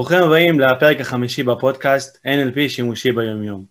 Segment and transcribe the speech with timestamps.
[0.00, 3.64] ברוכים הבאים לפרק החמישי בפודקאסט NLP שימושי ביומיום.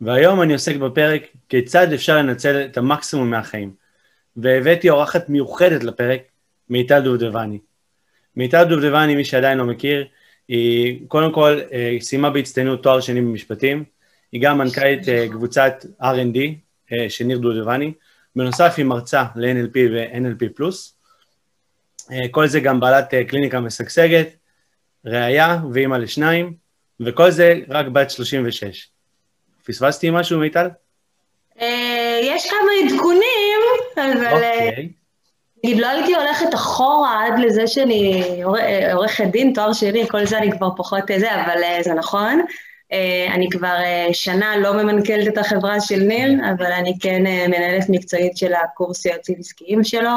[0.00, 3.72] והיום אני עוסק בפרק כיצד אפשר לנצל את המקסימום מהחיים.
[4.36, 6.20] והבאתי אורחת מיוחדת לפרק,
[6.68, 7.58] מיטל דובדבני.
[8.36, 10.06] מיטל דובדבני, מי שעדיין לא מכיר,
[10.48, 13.84] היא קודם כל אה, סיימה בהצטיינות תואר שני במשפטים,
[14.32, 16.38] היא גם מנכ"לית אה, קבוצת R&D
[16.92, 17.92] אה, של ניר דובדבני,
[18.36, 20.62] בנוסף היא מרצה ל-NLP ו-NLP+.
[22.30, 24.39] כל זה גם בעלת קליניקה משגשגת,
[25.04, 26.54] ראיה ואימא לשניים,
[27.00, 28.88] וכל זה רק בת 36.
[29.66, 30.68] פספסתי משהו, מיטל?
[32.22, 33.60] יש כמה עדכונים,
[33.96, 34.32] אבל...
[34.32, 34.88] אוקיי.
[35.64, 38.24] נגיד, לא הייתי הולכת אחורה עד לזה שאני
[38.92, 42.44] עורכת דין, תואר שני, כל זה אני כבר פחות זה, אבל זה נכון.
[43.34, 43.76] אני כבר
[44.12, 49.36] שנה לא ממנכ"לת את החברה של ניר, אבל אני כן מנהלת מקצועית של הקורס יועצים
[49.38, 50.10] עסקיים שלו.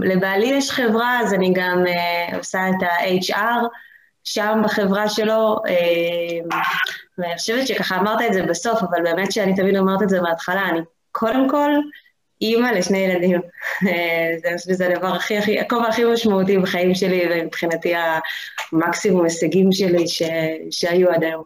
[0.00, 1.84] לבעלי יש חברה, אז אני גם
[2.38, 3.66] עושה את ה-HR
[4.24, 5.56] שם בחברה שלו,
[7.18, 10.68] ואני חושבת שככה אמרת את זה בסוף, אבל באמת שאני תמיד אומרת את זה מההתחלה,
[10.68, 10.80] אני
[11.12, 11.70] קודם כל
[12.42, 13.40] אימא לשני ילדים.
[14.42, 17.94] זה, זה הדבר הכי, הכי, הכובע הכי משמעותי בחיים שלי, ומבחינתי
[18.72, 20.22] המקסימום הישגים שלי ש,
[20.70, 21.42] שהיו עד היום.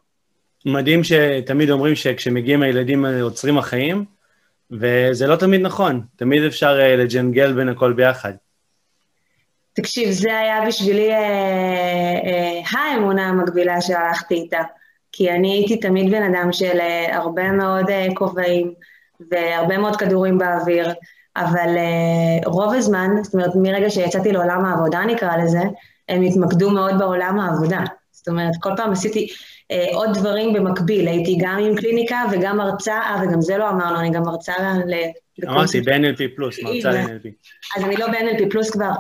[0.67, 4.05] מדהים שתמיד אומרים שכשמגיעים הילדים עוצרים החיים,
[4.71, 8.33] וזה לא תמיד נכון, תמיד אפשר uh, לג'נגל בין הכל ביחד.
[9.73, 14.61] תקשיב, זה היה בשבילי uh, uh, האמונה המקבילה שהלכתי איתה,
[15.13, 18.75] כי אני הייתי תמיד בן אדם של uh, הרבה מאוד uh, כובעים,
[19.31, 20.93] והרבה מאוד כדורים באוויר,
[21.37, 25.63] אבל uh, רוב הזמן, זאת אומרת, מרגע שיצאתי לעולם העבודה, נקרא לזה,
[26.09, 27.81] הם התמקדו מאוד בעולם העבודה.
[28.13, 29.29] זאת אומרת, כל פעם עשיתי
[29.93, 34.23] עוד דברים במקביל, הייתי גם עם קליניקה וגם הרצאה, וגם זה לא אמרנו, אני גם
[34.23, 34.53] מרצה
[34.87, 34.95] ל...
[35.45, 37.29] אמרתי, ב-NLP פלוס, מרצה ל-NLP.
[37.77, 38.91] אז אני לא ב-NLP פלוס כבר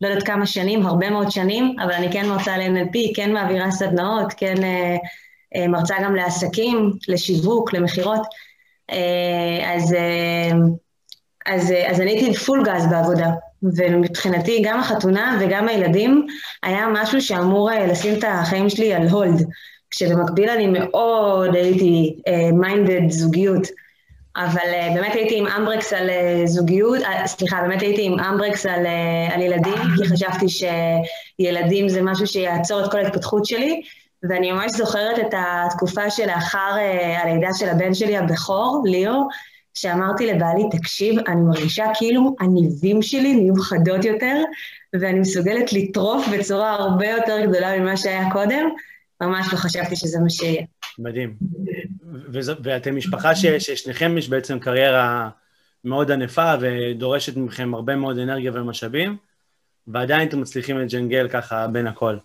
[0.00, 4.32] לא יודעת כמה שנים, הרבה מאוד שנים, אבל אני כן מרצה ל-NLP, כן מעבירה סדנאות,
[4.36, 4.98] כן uh,
[5.58, 8.26] uh, מרצה גם לעסקים, לשיווק, למכירות.
[8.90, 10.50] אה, אז, אה,
[11.46, 13.30] אז, אה, אז אני הייתי פול גז בעבודה,
[13.76, 16.26] ומבחינתי גם החתונה וגם הילדים
[16.62, 19.46] היה משהו שאמור לשים את החיים שלי על hold,
[19.94, 22.16] כשבמקביל אני מאוד הייתי
[22.52, 23.68] minded זוגיות.
[24.36, 26.10] אבל באמת הייתי עם אמברקס על
[26.44, 28.86] זוגיות, סליחה, באמת הייתי עם אמברקס על,
[29.32, 33.82] על ילדים, כי חשבתי שילדים זה משהו שיעצור את כל ההתפתחות שלי,
[34.28, 39.28] ואני ממש זוכרת את התקופה שלאחר אה, הלידה של הבן שלי הבכור, ליאו,
[39.74, 44.36] שאמרתי לבעלי, תקשיב, אני מרגישה כאילו הניבים שלי נהיו חדות יותר,
[44.92, 48.68] ואני מסוגלת לטרוף בצורה הרבה יותר גדולה ממה שהיה קודם,
[49.20, 50.62] ממש לא חשבתי שזה מה שיהיה.
[50.98, 51.36] מדהים.
[52.62, 55.30] ואתם משפחה ש, ששניכם יש בעצם קריירה
[55.84, 59.16] מאוד ענפה ודורשת מכם הרבה מאוד אנרגיה ומשאבים,
[59.86, 62.16] ועדיין אתם מצליחים לג'נגל ככה בין הכל.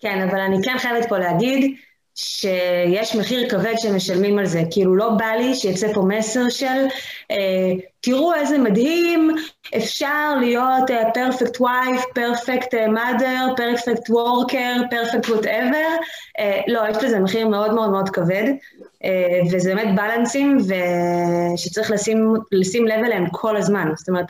[0.00, 1.76] כן, אבל אני כן חייבת פה להגיד
[2.20, 4.62] שיש מחיר כבד שמשלמים על זה.
[4.70, 6.86] כאילו, לא בא לי שיצא פה מסר של,
[7.30, 9.30] אה, תראו איזה מדהים,
[9.76, 10.90] אפשר להיות
[11.60, 15.86] wife, perfect mother, perfect worker, perfect whatever.
[16.38, 18.44] Uh, לא, יש לזה מחיר מאוד מאוד מאוד כבד,
[18.82, 20.58] uh, וזה באמת בלנסים
[21.56, 23.88] שצריך לשים, לשים לב אליהם כל הזמן.
[23.96, 24.26] זאת אומרת,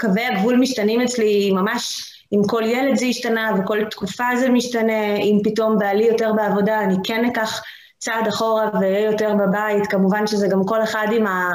[0.00, 2.10] קווי הגבול משתנים אצלי ממש...
[2.34, 6.94] אם כל ילד זה השתנה וכל תקופה זה משתנה, אם פתאום בעלי יותר בעבודה, אני
[7.04, 7.62] כן אקח
[7.98, 11.50] צעד אחורה ואהיה יותר בבית, כמובן שזה גם כל אחד עם, ה,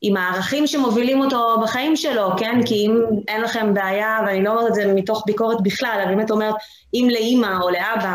[0.00, 2.60] עם הערכים שמובילים אותו בחיים שלו, כן?
[2.66, 6.30] כי אם אין לכם בעיה, ואני לא אומרת את זה מתוך ביקורת בכלל, אני באמת
[6.30, 6.54] אומרת,
[6.94, 8.14] אם לאימא או לאבא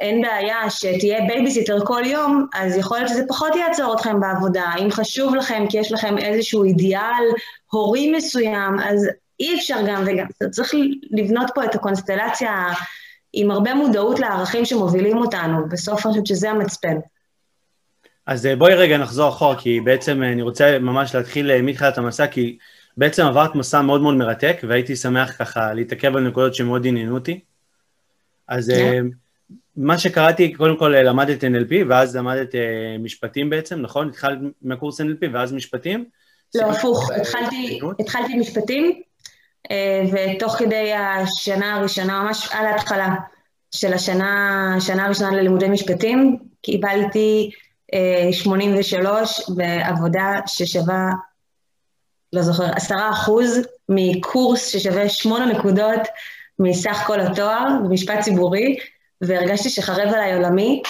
[0.00, 4.72] אין בעיה שתהיה בייביסיטר כל יום, אז יכול להיות שזה פחות יעצור אתכם בעבודה.
[4.78, 7.24] אם חשוב לכם כי יש לכם איזשהו אידיאל
[7.70, 9.08] הורי מסוים, אז
[9.42, 10.74] אי אפשר גם וגם, צריך
[11.10, 12.72] לבנות פה את הקונסטלציה
[13.32, 16.96] עם הרבה מודעות לערכים שמובילים אותנו, בסוף אני חושבת שזה המצפן.
[18.26, 21.98] אז אה, בואי רגע נחזור אחורה, כי בעצם אה, אני רוצה ממש להתחיל אה, מתחילת
[21.98, 22.58] המסע, כי
[22.96, 27.40] בעצם עברת מסע מאוד מאוד מרתק, והייתי שמח ככה להתעכב על נקודות שמאוד עניינו אותי.
[28.48, 28.74] אז yeah.
[28.74, 29.06] כן.
[29.76, 32.54] מה שקראתי, קודם כל למדת NLP, ואז למדת
[32.98, 34.08] משפטים בעצם, נכון?
[34.08, 36.04] התחלת מהקורס NLP ואז משפטים?
[36.54, 39.02] לא, הפוך, התחלתי, התחלתי משפטים,
[40.12, 43.08] ותוך כדי השנה הראשונה, ממש על ההתחלה
[43.70, 47.50] של השנה, השנה הראשונה ללימודי משפטים, קיבלתי
[48.32, 51.10] 83 אה, בעבודה ששווה,
[52.32, 56.00] לא זוכר, 10 אחוז מקורס ששווה 8 נקודות
[56.58, 58.76] מסך כל התואר במשפט ציבורי,
[59.20, 60.82] והרגשתי שחרב עליי עולמי,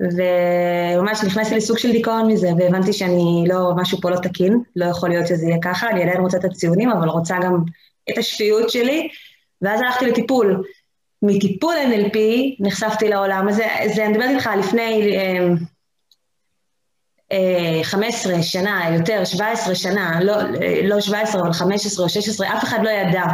[0.00, 5.08] וממש נכנסתי לסוג של דיכאון מזה, והבנתי שאני לא, משהו פה לא תקין, לא יכול
[5.08, 7.64] להיות שזה יהיה ככה, אני עדיין רוצה את הציונים, אבל רוצה גם
[8.10, 9.08] את השפיות שלי,
[9.62, 10.62] ואז הלכתי לטיפול.
[11.22, 12.18] מטיפול NLP
[12.60, 15.16] נחשפתי לעולם הזה, זה אני מדברת איתך לפני
[17.82, 20.34] 15 אה, שנה, יותר, 17 שנה, לא,
[20.82, 23.24] לא 17 אבל 15 או 16, אף אחד לא ידע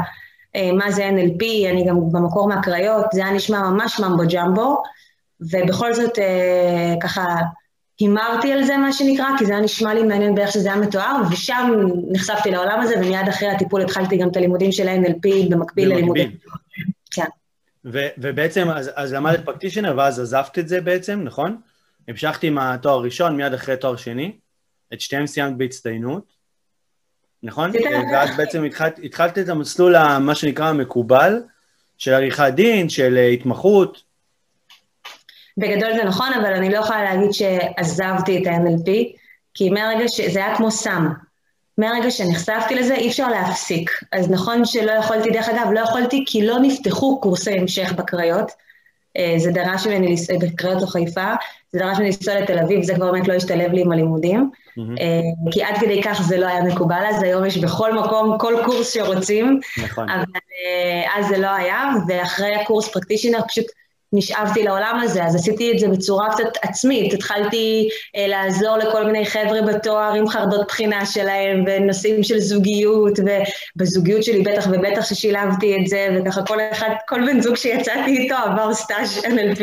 [0.73, 4.83] מה זה NLP, אני גם במקור מהקריות, זה היה נשמע ממש ממבו ג'מבו,
[5.41, 6.19] ובכל זאת
[7.03, 7.37] ככה
[8.03, 11.17] הימרתי על זה, מה שנקרא, כי זה היה נשמע לי מעניין באיך שזה היה מתואר,
[11.33, 11.71] ושם
[12.11, 16.37] נחשפתי לעולם הזה, ומיד אחרי הטיפול התחלתי גם את הלימודים של NLP במקביל ללימודים.
[17.11, 17.25] כן.
[18.19, 21.57] ובעצם, אז, אז למדת פרקטישנר, ואז עזבת את זה בעצם, נכון?
[22.09, 24.33] המשכתי עם התואר הראשון, מיד אחרי תואר שני,
[24.93, 26.33] את שתיהם סיימת בהצטיינות,
[27.43, 27.71] נכון?
[28.13, 31.43] ואז בעצם התחלת, התחלת את המסלול, מה שנקרא המקובל,
[31.99, 34.03] של עריכת דין, של התמחות,
[35.59, 38.91] בגדול זה נכון, אבל אני לא יכולה להגיד שעזבתי את ה-NLP,
[39.55, 40.21] כי מהרגע ש...
[40.21, 41.09] זה היה כמו סם.
[41.79, 43.91] מהרגע שנחשפתי לזה אי אפשר להפסיק.
[44.13, 48.53] אז נכון שלא יכולתי, דרך אגב, לא יכולתי כי לא נפתחו קורסי המשך בקריות.
[49.17, 51.35] אה, זה דרש ממני, בקריות או חיפה,
[51.73, 54.51] זה דרש ממני לנסוע לתל אביב, זה כבר באמת לא השתלב לי עם הלימודים.
[54.79, 55.51] Mm-hmm.
[55.51, 58.95] כי עד כדי כך זה לא היה מקובל, אז היום יש בכל מקום כל קורס
[58.95, 59.61] שרוצים.
[59.85, 60.09] נכון.
[60.09, 63.67] אבל אה, אז זה לא היה, ואחרי הקורס פרקטישנר פשוט
[64.13, 67.13] נשאבתי לעולם הזה, אז עשיתי את זה בצורה קצת עצמית.
[67.13, 73.19] התחלתי אה, לעזור לכל מיני חבר'ה בתואר עם חרדות בחינה שלהם, ונושאים של זוגיות,
[73.77, 78.35] ובזוגיות שלי בטח ובטח ששילבתי את זה, וככה כל אחד, כל בן זוג שיצאתי איתו
[78.35, 79.63] עבר סטאז' NLP,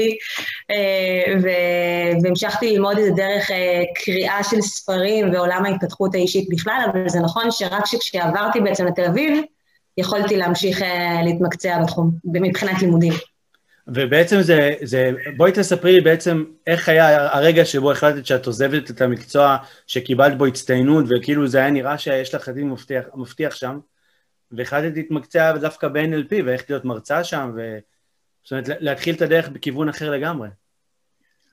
[0.71, 6.81] אה, ו- והמשכתי ללמוד את זה דרך אה, קריאה של ספרים ועולם ההתפתחות האישית בכלל,
[6.91, 9.43] אבל זה נכון שרק כשעברתי בעצם לתל אביב,
[9.97, 13.13] יכולתי להמשיך אה, להתמקצע בתחום, מבחינת לימודים.
[13.95, 19.01] ובעצם זה, זה, בואי תספרי לי בעצם איך היה הרגע שבו החלטת שאת עוזבת את
[19.01, 19.57] המקצוע
[19.87, 23.79] שקיבלת בו הצטיינות, וכאילו זה היה נראה שיש לך עתיד מבטיח, מבטיח שם,
[24.51, 27.77] והחלטת להתמקצע דווקא ב-NLP, ואיך להיות מרצה שם, ו...
[28.43, 30.47] זאת אומרת, להתחיל את הדרך בכיוון אחר לגמרי.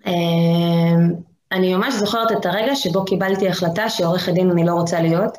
[0.07, 1.15] אמ,
[1.53, 5.39] אני ממש זוכרת את הרגע שבו קיבלתי החלטה שעורכת דין אני לא רוצה להיות.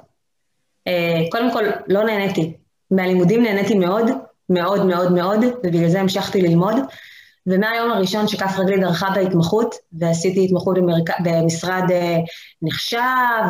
[0.88, 2.54] אה, קודם כל, לא נהניתי.
[2.92, 4.06] מהלימודים נהניתי מאוד,
[4.50, 6.76] מאוד מאוד מאוד, ובגלל זה המשכתי ללמוד.
[7.48, 11.20] ומהיום הראשון שכף רגלי דרכה בהתמחות, ועשיתי התמחות במרק...
[11.20, 12.18] במשרד אה,
[12.62, 13.00] נחשב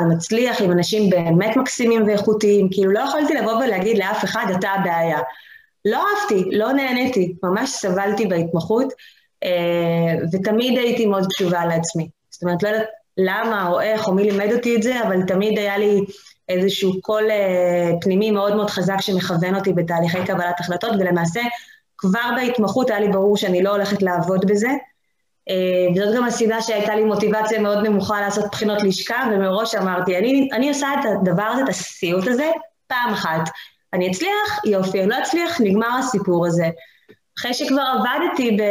[0.02, 5.20] ומצליח, עם אנשים באמת מקסימים ואיכותיים, כאילו לא יכולתי לבוא ולהגיד לאף אחד, אתה הבעיה.
[5.86, 8.94] לא אהבתי, לא נהניתי, ממש סבלתי בהתמחות,
[9.44, 12.10] אה, ותמיד הייתי מאוד קשובה לעצמי.
[12.30, 15.60] זאת אומרת, לא יודעת למה או איך או מי לימד אותי את זה, אבל תמיד
[15.60, 16.02] היה לי
[16.50, 21.42] איזשהו קול אה, פנימי מאוד מאוד חזק שמכוון אותי בתהליכי קבלת החלטות, ולמעשה
[21.98, 24.70] כבר בהתמחות היה לי ברור שאני לא הולכת לעבוד בזה.
[25.50, 25.56] אה,
[25.96, 30.70] וזאת גם הסיבה שהייתה לי מוטיבציה מאוד נמוכה לעשות בחינות לשכה, ומראש אמרתי, אני, אני
[30.70, 32.52] עושה את הדבר הזה, את הסיוט הזה,
[32.88, 33.50] פעם אחת.
[33.94, 36.70] אני אצליח, יופי, אני לא אצליח, נגמר הסיפור הזה.
[37.40, 38.62] אחרי שכבר עבדתי, ב...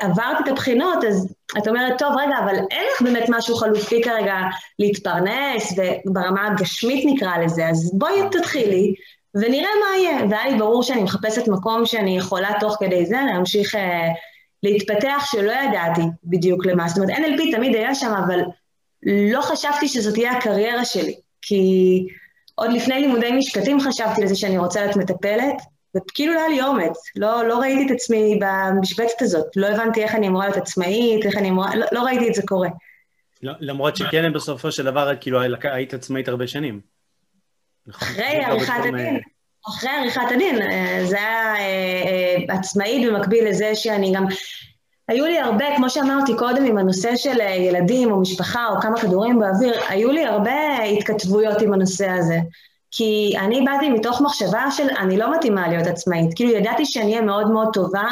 [0.00, 4.34] עברתי את הבחינות, אז את אומרת, טוב, רגע, אבל אין לך באמת משהו חלופי כרגע
[4.78, 5.74] להתפרנס,
[6.06, 8.94] וברמה הגשמית נקרא לזה, אז בואי תתחילי,
[9.34, 10.24] ונראה מה יהיה.
[10.30, 13.78] והיה לי ברור שאני מחפשת מקום שאני יכולה תוך כדי זה להמשיך uh,
[14.62, 16.88] להתפתח, שלא ידעתי בדיוק למה.
[16.88, 18.40] זאת אומרת, NLP תמיד היה שם, אבל
[19.02, 22.06] לא חשבתי שזאת תהיה הקריירה שלי, כי
[22.54, 25.62] עוד לפני לימודי משפטים חשבתי לזה שאני רוצה להיות מטפלת,
[25.96, 30.14] וכאילו לא היה לי אומץ, לא, לא ראיתי את עצמי במשבצת הזאת, לא הבנתי איך
[30.14, 32.68] אני אמורה להיות עצמאית, איך אני אמורה, לא, לא ראיתי את זה קורה.
[33.42, 36.80] לא, למרות שכן בסופו של דבר, כאילו היית עצמאית הרבה שנים.
[37.86, 38.08] נכון?
[38.08, 39.20] אחרי עריכת הדין,
[39.68, 44.26] אחרי עריכת הדין, אה, זה היה אה, אה, עצמאית במקביל לזה שאני גם...
[45.08, 49.38] היו לי הרבה, כמו שאמרתי קודם, עם הנושא של ילדים או משפחה או כמה כדורים
[49.38, 52.38] באוויר, היו לי הרבה התכתבויות עם הנושא הזה.
[52.90, 56.34] כי אני באתי מתוך מחשבה של אני לא מתאימה להיות עצמאית.
[56.34, 58.08] כאילו ידעתי שאני אהיה מאוד מאוד טובה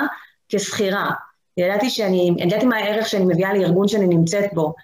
[0.49, 1.11] כשכירה.
[1.57, 4.75] ידעתי שאני, ידעתי מה הערך שאני מביאה לארגון שאני נמצאת בו,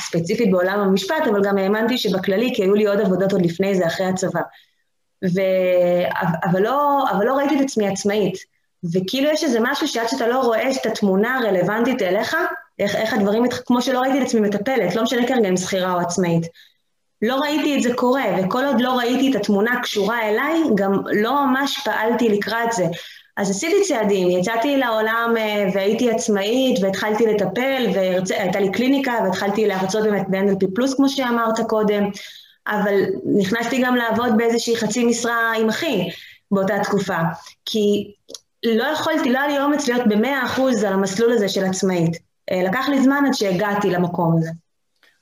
[0.00, 3.86] ספציפית בעולם המשפט, אבל גם האמנתי שבכללי, כי היו לי עוד עבודות עוד לפני זה,
[3.86, 4.40] אחרי הצבא.
[5.24, 5.40] ו...
[6.44, 8.34] אבל, לא, אבל לא ראיתי את עצמי עצמאית.
[8.92, 12.36] וכאילו יש איזה משהו שעד שאתה לא רואה את התמונה הרלוונטית אליך,
[12.78, 15.98] איך, איך הדברים, כמו שלא ראיתי את עצמי מטפלת, לא משנה כרגע אם שכירה או
[15.98, 16.46] עצמאית.
[17.22, 21.46] לא ראיתי את זה קורה, וכל עוד לא ראיתי את התמונה קשורה אליי, גם לא
[21.46, 22.84] ממש פעלתי לקראת זה.
[23.36, 30.02] אז עשיתי צעדים, יצאתי לעולם אה, והייתי עצמאית והתחלתי לטפל והייתה לי קליניקה והתחלתי להרצות
[30.02, 32.04] באמת ב-NLP פלוס כמו שאמרת קודם,
[32.66, 33.00] אבל
[33.38, 36.08] נכנסתי גם לעבוד באיזושהי חצי משרה עם אחי
[36.50, 37.18] באותה תקופה,
[37.64, 38.12] כי
[38.64, 42.16] לא יכולתי, לא היה לי אומץ להיות במאה אחוז על המסלול הזה של עצמאית.
[42.50, 44.50] אה, לקח לי זמן עד שהגעתי למקום הזה.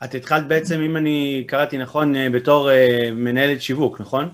[0.04, 2.74] את התחלת בעצם, אם אני קראתי נכון, אה, בתור uh,
[3.12, 4.28] מנהלת שיווק, נכון?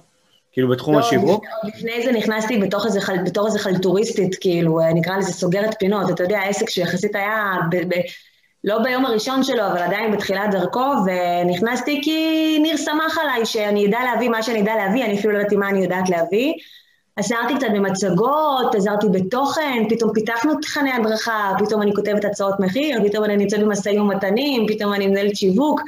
[0.52, 1.44] כאילו בתחום לא, השיווק?
[1.64, 6.10] לפני, לפני זה נכנסתי בתוך איזה, בתור איזה חלטוריסטית, כאילו, אה, נקרא לזה סוגרת פינות.
[6.10, 7.94] אתה יודע, העסק שיחסית היה, ב, ב,
[8.64, 13.98] לא ביום הראשון שלו, אבל עדיין בתחילת דרכו, ונכנסתי כי ניר שמח עליי שאני אדע
[14.04, 16.52] להביא מה שאני אדע להביא, אני אפילו לא ידעתי מה אני יודעת להביא.
[17.18, 23.24] עזרתי קצת במצגות, עזרתי בתוכן, פתאום פיתחנו תכני הדרכה, פתאום אני כותבת הצעות מחיר, פתאום
[23.24, 25.80] אני נמצאת במשאים ומתנים, פתאום אני מנהלת שיווק.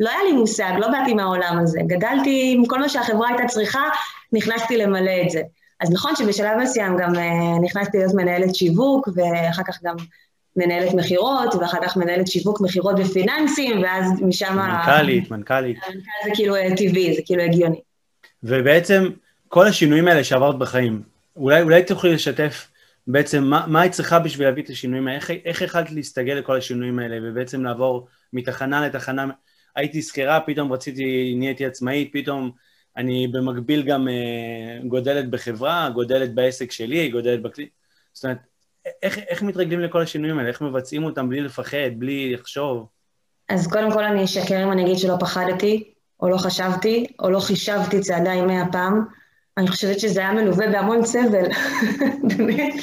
[0.00, 1.80] לא היה לי מושג, לא באתי מהעולם הזה.
[1.86, 3.82] גדלתי עם כל מה שהחברה הייתה צריכה,
[4.32, 5.42] נכנסתי למלא את זה.
[5.80, 7.18] אז נכון שבשלב מסוים גם uh,
[7.64, 9.96] נכנסתי להיות מנהלת שיווק, ואחר כך גם
[10.56, 14.56] מנהלת מכירות, ואחר כך מנהלת שיווק, מכירות ופיננסים, ואז משם...
[14.56, 15.78] מנכ"לית, מנכ"לית.
[15.86, 17.80] המנכ"ל זה כאילו אה, טבעי, זה כאילו הגיוני.
[18.42, 19.08] ובעצם
[19.48, 21.02] כל השינויים האלה שעברת בחיים,
[21.36, 22.68] אולי, אולי תוכלי לשתף
[23.06, 26.56] בעצם מה, מה היית צריכה בשביל להביא את השינויים האלה, איך, איך יכלת להסתגל לכל
[26.56, 29.26] השינויים האלה ובעצם לעבור מתחנה לתחנה,
[29.76, 32.50] הייתי שכירה, פתאום רציתי, נהייתי עצמאית, פתאום
[32.96, 37.68] אני במקביל גם אה, גודלת בחברה, גודלת בעסק שלי, גודלת בכלי,
[38.12, 38.38] זאת אומרת,
[39.02, 42.86] איך, איך מתרגלים לכל השינויים האלה, איך מבצעים אותם בלי לפחד, בלי לחשוב?
[43.48, 47.40] אז קודם כל אני אשקר אם אני אגיד שלא פחדתי, או לא חשבתי, או לא
[47.40, 49.17] חישבתי צעדיי מאה פעם.
[49.58, 51.48] אני חושבת שזה היה מלווה בהמון סבל,
[52.36, 52.74] באמת.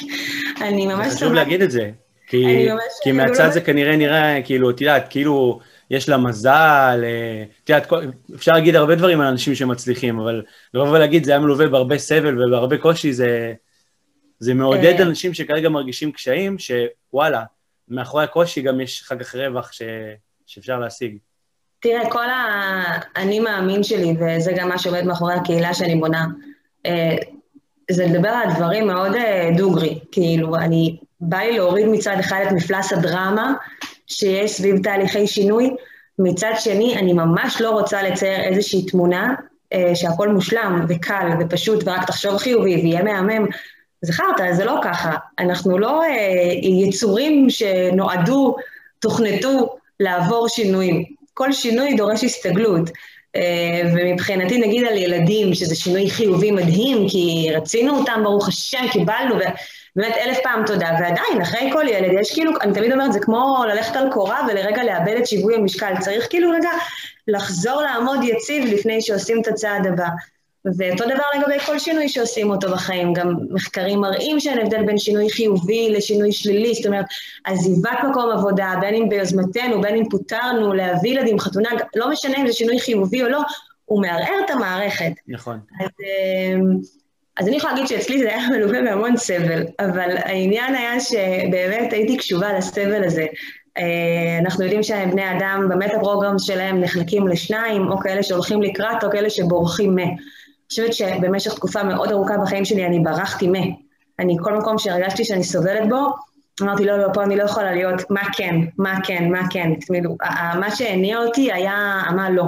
[0.60, 1.12] אני ממש...
[1.12, 1.90] חשוב להגיד את זה,
[2.26, 2.68] כי.
[3.02, 7.92] כי מהצד זה כנראה נראה, כאילו, את יודעת, כאילו, יש לה מזל, אה, את יודעת,
[8.34, 10.42] אפשר להגיד הרבה דברים על אנשים שמצליחים, אבל
[10.74, 13.52] לבוא ולהגיד, זה היה מלווה בהרבה סבל ובהרבה קושי, זה,
[14.38, 15.02] זה מעודד אה.
[15.02, 17.42] אנשים שכרגע מרגישים קשיים, שוואלה,
[17.88, 19.82] מאחורי הקושי גם יש אחר כך רווח ש,
[20.46, 21.16] שאפשר להשיג.
[21.80, 26.26] תראה, כל האני מאמין שלי, וזה גם מה שעומד מאחורי הקהילה שאני בונה,
[27.90, 29.12] זה לדבר על דברים מאוד
[29.56, 29.98] דוגרי.
[30.12, 33.54] כאילו, אני, בא לי להוריד מצד אחד את מפלס הדרמה
[34.06, 35.70] שיש סביב תהליכי שינוי,
[36.18, 39.34] מצד שני, אני ממש לא רוצה לצייר איזושהי תמונה
[39.72, 43.46] אה, שהכל מושלם וקל ופשוט, ורק תחשוב חיובי ויהיה מהמם.
[44.10, 45.16] חרטא, זה לא ככה.
[45.38, 48.56] אנחנו לא אה, יצורים שנועדו,
[48.98, 51.04] תוכנתו לעבור שינויים.
[51.34, 52.90] כל שינוי דורש הסתגלות.
[53.36, 59.34] Uh, ומבחינתי, נגיד על ילדים, שזה שינוי חיובי מדהים, כי רצינו אותם, ברוך השם, קיבלנו,
[59.34, 60.90] ובאמת אלף פעם תודה.
[61.00, 64.84] ועדיין, אחרי כל ילד, יש כאילו, אני תמיד אומרת, זה כמו ללכת על קורה ולרגע
[64.84, 65.92] לאבד את שיווי המשקל.
[66.00, 66.70] צריך כאילו רגע
[67.28, 70.08] לחזור לעמוד יציב לפני שעושים את הצעד הבא.
[70.76, 75.30] ואותו דבר לגבי כל שינוי שעושים אותו בחיים, גם מחקרים מראים שאין הבדל בין שינוי
[75.30, 77.04] חיובי לשינוי שלילי, זאת אומרת,
[77.44, 82.46] עזיבת מקום עבודה, בין אם ביוזמתנו, בין אם פוטרנו, להביא ילדים, חתונה, לא משנה אם
[82.46, 83.40] זה שינוי חיובי או לא,
[83.84, 85.12] הוא מערער את המערכת.
[85.28, 85.58] נכון.
[85.80, 85.90] אז,
[87.40, 92.16] אז אני יכולה להגיד שאצלי זה היה מלווה בהמון סבל, אבל העניין היה שבאמת הייתי
[92.16, 93.26] קשובה לסבל הזה.
[94.40, 99.30] אנחנו יודעים שבני אדם, במטה פרוגרם שלהם נחלקים לשניים, או כאלה שהולכים לקראת, או כאלה
[99.30, 100.35] שבורחים מ.
[100.70, 103.54] חושבת שבמשך תקופה מאוד ארוכה בחיים שלי אני ברחתי מ.
[104.18, 106.14] אני, כל מקום שהרגשתי שאני סובלת בו,
[106.62, 109.70] אמרתי, לא, לא, פה אני לא יכולה להיות, מה כן, מה כן, מה כן.
[109.80, 110.16] כאילו,
[110.60, 112.44] מה שהניע אותי היה מה לא.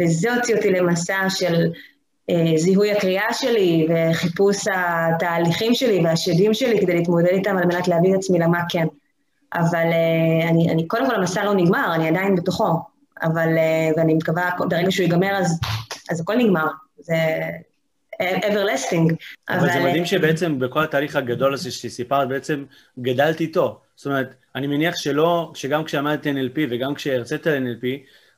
[0.00, 1.72] וזה הוציא אותי למסע של
[2.30, 8.14] אה, זיהוי הקריאה שלי וחיפוש התהליכים שלי והשדים שלי כדי להתמודד איתם על מנת להביא
[8.14, 8.86] את עצמי למה כן.
[9.54, 12.80] אבל אה, אני, אני, קודם כל המסע לא נגמר, אני עדיין בתוכו.
[13.22, 15.60] אבל, אה, ואני מקווה, ברגע שהוא ייגמר אז,
[16.10, 16.66] אז הכל נגמר.
[17.00, 17.14] זה
[18.22, 19.14] everlasting.
[19.48, 22.64] אבל, אבל זה מדהים שבעצם בכל התהליך הגדול הזה שסיפרת, בעצם
[22.98, 23.80] גדלת איתו.
[23.96, 27.86] זאת אומרת, אני מניח שלא, שגם כשעמדת NLP וגם כשהרצית NLP,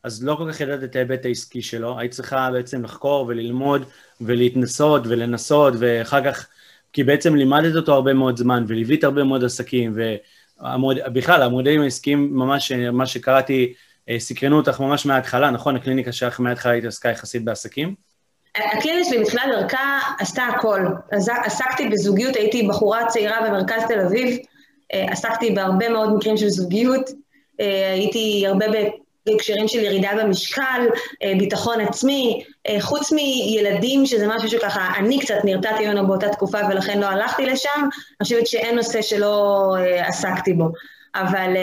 [0.02, 3.84] אז לא כל כך ידעת את ההיבט העסקי שלו, היית צריכה בעצם לחקור וללמוד
[4.20, 6.46] ולהתנסות ולנסות, ואחר כך,
[6.92, 12.72] כי בעצם לימדת אותו הרבה מאוד זמן וליווית הרבה מאוד עסקים, ובכלל, המודלים העסקיים, ממש,
[12.72, 13.74] מה שקראתי,
[14.18, 15.76] סקרנו אותך ממש מההתחלה, נכון?
[15.76, 17.94] הקליניקה שלך מההתחלה התעסקה יחסית בעסקים?
[18.56, 20.80] הקליניקה שלי מתחילת דרכה עשתה הכל.
[21.44, 24.38] עסקתי בזוגיות, הייתי בחורה צעירה במרכז תל אביב,
[24.92, 27.10] עסקתי בהרבה מאוד מקרים של זוגיות,
[27.92, 28.66] הייתי הרבה
[29.26, 30.86] בהקשרים של ירידה במשקל,
[31.38, 32.44] ביטחון עצמי,
[32.80, 37.80] חוץ מילדים, שזה משהו שככה, אני קצת נרתעתי ממנו באותה תקופה ולכן לא הלכתי לשם,
[37.80, 40.68] אני חושבת שאין נושא שלא עסקתי בו.
[41.14, 41.56] אבל,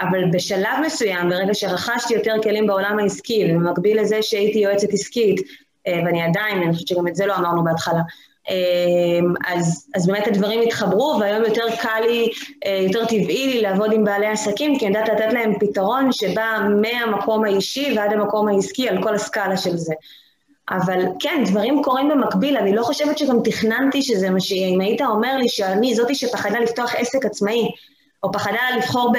[0.00, 5.40] אבל בשלב מסוים, ברגע שרכשתי יותר כלים בעולם העסקי, ובמקביל לזה שהייתי יועצת עסקית,
[5.88, 8.00] ואני עדיין, אני חושבת שגם את זה לא אמרנו בהתחלה,
[9.46, 12.28] אז, אז באמת הדברים התחברו, והיום יותר קל לי,
[12.86, 17.44] יותר טבעי לי לעבוד עם בעלי עסקים, כי אני יודעת לתת להם פתרון שבא מהמקום
[17.44, 19.94] האישי ועד המקום העסקי על כל הסקאלה של זה.
[20.70, 24.68] אבל כן, דברים קורים במקביל, אני לא חושבת שגם תכננתי שזה מה שיהיה.
[24.68, 27.68] אם היית אומר לי שאני זאתי שפחדה לפתוח עסק עצמאי,
[28.22, 29.12] או פחדה לבחור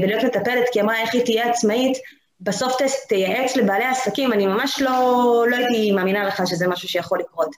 [0.00, 1.98] בלהיות מטפלת, כי אמרה איך היא תהיה עצמאית,
[2.40, 2.72] בסוף
[3.08, 7.50] תייעץ לבעלי עסקים, אני ממש לא, לא הייתי מאמינה לך שזה משהו שיכול לקרות.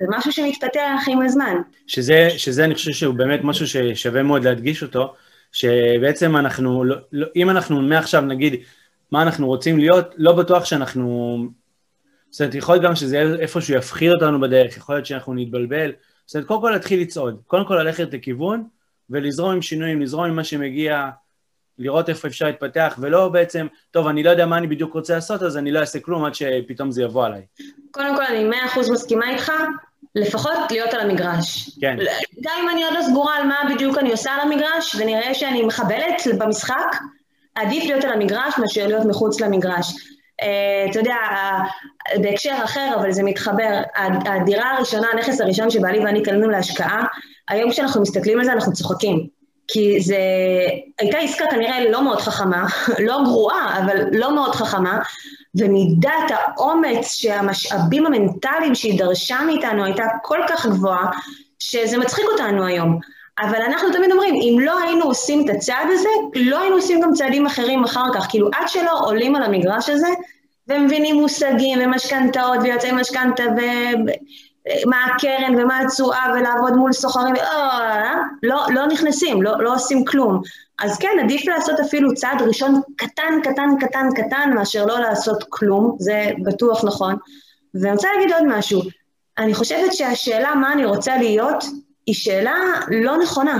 [0.00, 1.56] זה משהו שמתפתח עם הזמן.
[1.86, 5.14] שזה, שזה אני חושב שהוא באמת משהו ששווה מאוד להדגיש אותו,
[5.52, 8.54] שבעצם אנחנו, לא, לא, אם אנחנו מעכשיו נגיד
[9.10, 11.38] מה אנחנו רוצים להיות, לא בטוח שאנחנו,
[12.30, 15.92] זאת אומרת, יכול להיות גם שזה איפשהו יפחיד אותנו בדרך, יכול להיות שאנחנו נתבלבל,
[16.26, 18.64] זאת אומרת, קודם כל להתחיל לצעוד, קודם כל ללכת לכיוון
[19.10, 21.08] ולזרום עם שינויים, לזרום עם מה שמגיע,
[21.78, 25.42] לראות איפה אפשר להתפתח, ולא בעצם, טוב, אני לא יודע מה אני בדיוק רוצה לעשות,
[25.42, 27.42] אז אני לא אעשה כלום עד שפתאום זה יבוא עליי.
[27.90, 29.52] קודם כל, אני מאה אחוז מסכימה איתך,
[30.14, 31.70] לפחות להיות על המגרש.
[31.80, 31.96] כן.
[32.40, 35.62] גם אם אני עוד לא סגורה על מה בדיוק אני עושה על המגרש, ונראה שאני
[35.62, 36.96] מחבלת במשחק,
[37.54, 39.94] עדיף להיות על המגרש מאשר להיות מחוץ למגרש.
[40.42, 41.16] Uh, אתה יודע,
[42.22, 43.82] בהקשר אחר, אבל זה מתחבר,
[44.26, 47.04] הדירה הראשונה, הנכס הראשון שבעלי ואני קנינו להשקעה,
[47.48, 49.35] היום כשאנחנו מסתכלים על זה אנחנו צוחקים.
[49.68, 50.18] כי זה
[50.98, 52.66] הייתה עסקה כנראה לא מאוד חכמה,
[52.98, 54.98] לא גרועה, אבל לא מאוד חכמה,
[55.54, 61.10] ומידת האומץ שהמשאבים המנטליים שהיא דרשה מאיתנו הייתה כל כך גבוהה,
[61.58, 62.98] שזה מצחיק אותנו היום.
[63.40, 67.12] אבל אנחנו תמיד אומרים, אם לא היינו עושים את הצעד הזה, לא היינו עושים גם
[67.12, 68.26] צעדים אחרים אחר כך.
[68.30, 70.08] כאילו, עד שלא עולים על המגרש הזה,
[70.68, 73.44] ומבינים מושגים ומשכנתאות ויוצאי משכנתה
[74.84, 80.42] ומה הקרן ומה התשואה ולעבוד מול סוחרים, אה, לא, לא נכנסים, לא, לא עושים כלום.
[80.78, 85.96] אז כן, עדיף לעשות אפילו צעד ראשון קטן, קטן, קטן, קטן, מאשר לא לעשות כלום,
[85.98, 87.16] זה בטוח נכון.
[87.74, 88.82] ואני רוצה להגיד עוד משהו,
[89.38, 91.64] אני חושבת שהשאלה מה אני רוצה להיות,
[92.06, 92.54] היא שאלה
[92.90, 93.58] לא נכונה.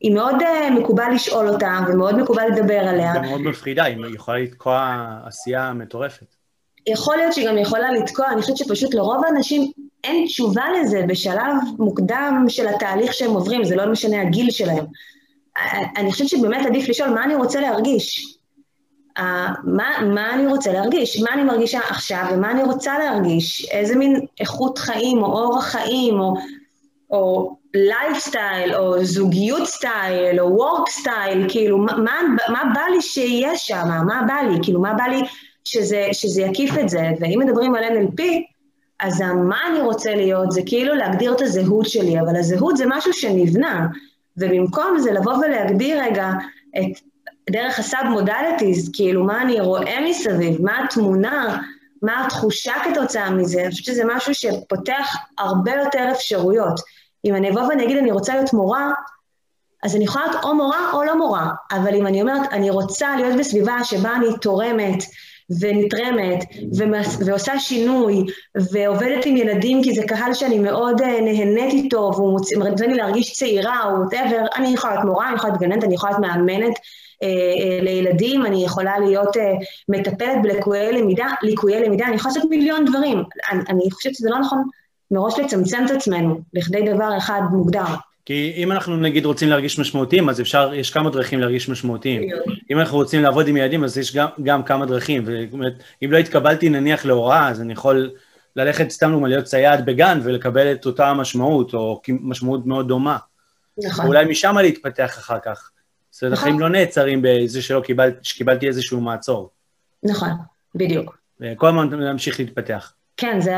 [0.00, 3.12] היא מאוד uh, מקובל לשאול אותה, ומאוד מקובל לדבר עליה.
[3.12, 6.35] היא מאוד מפחידה, היא יכולה לתקוע עשייה מטורפת.
[6.86, 9.72] יכול להיות שהיא גם יכולה לתקוע, אני חושבת שפשוט לרוב האנשים
[10.04, 14.84] אין תשובה לזה בשלב מוקדם של התהליך שהם עוברים, זה לא משנה הגיל שלהם.
[15.96, 18.36] אני חושבת שבאמת עדיף לשאול מה אני רוצה להרגיש.
[19.18, 19.22] אה,
[19.64, 24.20] מה, מה אני רוצה להרגיש, מה אני מרגישה עכשיו ומה אני רוצה להרגיש, איזה מין
[24.40, 26.34] איכות חיים או אורח חיים או,
[27.10, 33.56] או לייפסטייל או זוגיות style או work style, כאילו מה, מה, מה בא לי שיהיה
[33.56, 35.22] שם, מה בא לי, כאילו מה בא לי
[35.66, 38.22] שזה, שזה יקיף את זה, ואם מדברים על NLP,
[39.00, 43.12] אז מה אני רוצה להיות זה כאילו להגדיר את הזהות שלי, אבל הזהות זה משהו
[43.12, 43.86] שנבנה,
[44.36, 46.30] ובמקום זה לבוא ולהגדיר רגע
[46.78, 47.00] את
[47.50, 51.58] דרך הסאב מודליטיז, כאילו מה אני רואה מסביב, מה התמונה,
[52.02, 56.80] מה התחושה כתוצאה מזה, אני חושבת שזה משהו שפותח הרבה יותר אפשרויות.
[57.24, 58.92] אם אני אבוא ואני אגיד אני רוצה להיות מורה,
[59.82, 63.16] אז אני יכולה להיות או מורה או לא מורה, אבל אם אני אומרת אני רוצה
[63.16, 65.04] להיות בסביבה שבה אני תורמת,
[65.60, 66.44] ונתרמת,
[67.26, 68.24] ועושה שינוי,
[68.72, 73.32] ועובדת עם ילדים כי זה קהל שאני מאוד אה, נהנית איתו, והוא נותן לי להרגיש
[73.32, 76.74] צעירה או וואטאבר, אני יכולה להיות מורה, אני יכולה להיות גננת, אני יכולה להיות מאמנת
[77.22, 79.52] אה, אה, לילדים, אני יכולה להיות אה,
[79.88, 83.22] מטפלת בליקויי למידה, ליקויי למידה, אני יכולה לעשות מיליון דברים.
[83.50, 84.58] אני, אני חושבת שזה לא נכון
[85.10, 87.84] מראש לצמצם את עצמנו לכדי דבר אחד מוגדר.
[88.26, 92.22] כי אם אנחנו נגיד רוצים להרגיש משמעותיים, אז אפשר, יש כמה דרכים להרגיש משמעותיים.
[92.70, 95.22] אם אנחנו רוצים לעבוד עם ילדים, אז יש גם, גם כמה דרכים.
[95.26, 95.72] ובאמת,
[96.04, 98.10] אם לא התקבלתי נניח להוראה, אז אני יכול
[98.56, 103.16] ללכת סתם לומר להיות סייעת בגן ולקבל את אותה משמעות, או משמעות מאוד דומה.
[103.84, 104.04] נכון.
[104.04, 105.70] ואולי משם להתפתח אחר כך.
[106.10, 106.72] זאת אומרת, החיים נכון.
[106.72, 109.50] לא נעצרים בזה שלא קיבל, שקיבלתי איזשהו מעצור.
[110.02, 110.30] נכון,
[110.74, 111.18] בדיוק.
[111.40, 112.92] וכל הזמן להמשיך להתפתח.
[113.16, 113.54] כן, זה,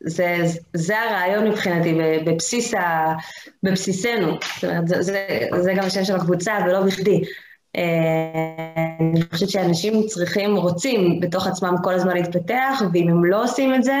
[0.00, 0.36] זה,
[0.74, 3.14] זה הרעיון מבחינתי, בבסיס ה,
[3.62, 4.38] בבסיסנו.
[4.54, 5.26] זאת אומרת, זה, זה,
[5.60, 7.22] זה גם השם של הקבוצה, ולא בכדי.
[7.76, 7.82] אה,
[9.00, 13.84] אני חושבת שאנשים צריכים, רוצים בתוך עצמם כל הזמן להתפתח, ואם הם לא עושים את
[13.84, 13.98] זה,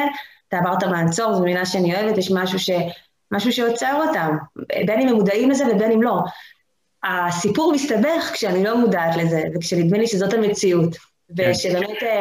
[0.48, 2.70] אתה עברת מעצור, זו מילה שאני אוהבת, יש משהו, ש,
[3.32, 4.36] משהו שעוצר אותם,
[4.86, 6.22] בין אם הם מודעים לזה ובין אם לא.
[7.04, 10.96] הסיפור מסתבך כשאני לא מודעת לזה, וכשנדמה לי שזאת המציאות,
[11.36, 11.50] כן.
[11.50, 12.20] ושבאמת אה,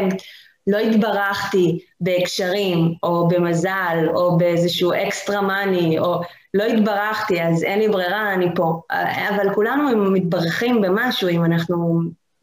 [0.69, 6.21] לא התברכתי בהקשרים, או במזל, או באיזשהו אקסטרה מאני, או
[6.53, 8.81] לא התברכתי, אז אין לי ברירה, אני פה.
[9.29, 12.01] אבל כולנו מתברכים במשהו אם אנחנו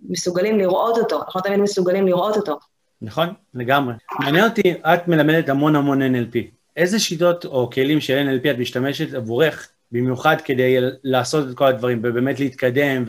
[0.08, 2.58] מסוגלים לראות אותו, אנחנו תמיד מסוגלים לראות אותו.
[3.02, 3.94] נכון, לגמרי.
[4.20, 6.38] מעניין אותי, את מלמדת המון המון NLP.
[6.76, 12.00] איזה שיטות או כלים של NLP את משתמשת עבורך, במיוחד כדי לעשות את כל הדברים,
[12.02, 13.04] ובאמת להתקדם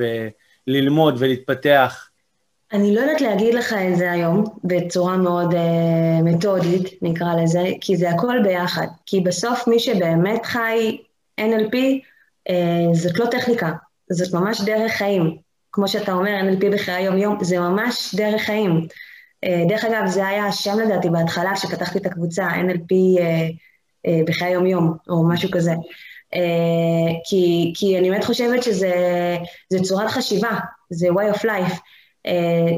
[0.68, 2.07] וללמוד ולהתפתח?
[2.74, 5.58] אני לא יודעת להגיד לך את זה היום בצורה מאוד uh,
[6.24, 8.88] מתודית, נקרא לזה, כי זה הכל ביחד.
[9.06, 10.98] כי בסוף מי שבאמת חי
[11.42, 13.72] NLP, uh, אה, זאת לא טכניקה,
[14.12, 15.38] זאת ממש דרך חיים.
[15.72, 18.88] כמו שאתה אומר, NLP בחיי היום-יום, זה ממש דרך חיים.
[19.46, 23.22] Uh, דרך אגב, זה היה השם לדעתי בהתחלה, כשפתחתי את הקבוצה, NLP uh,
[24.08, 25.74] uh, בחיי היום-יום, או משהו כזה.
[26.36, 26.38] Uh,
[27.30, 30.52] כי, כי אני באמת חושבת שזה צורת חשיבה,
[30.90, 31.80] זה way of life.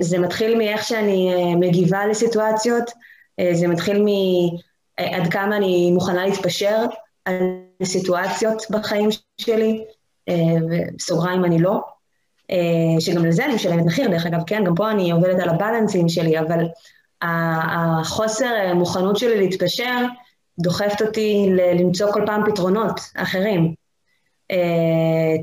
[0.01, 2.91] זה מתחיל מאיך שאני מגיבה לסיטואציות,
[3.51, 6.85] זה מתחיל מעד כמה אני מוכנה להתפשר
[7.25, 7.35] על
[7.83, 9.09] סיטואציות בחיים
[9.41, 9.83] שלי,
[10.95, 11.79] בסוגריים אני לא,
[12.99, 16.39] שגם לזה אני משלמת מחיר, דרך אגב, כן, גם פה אני עובדת על הבלנסים שלי,
[16.39, 16.65] אבל
[17.21, 20.05] החוסר מוכנות שלי להתפשר
[20.59, 23.73] דוחפת אותי למצוא כל פעם פתרונות אחרים.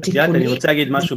[0.02, 0.24] טיפולי.
[0.24, 1.16] אני רוצה להגיד משהו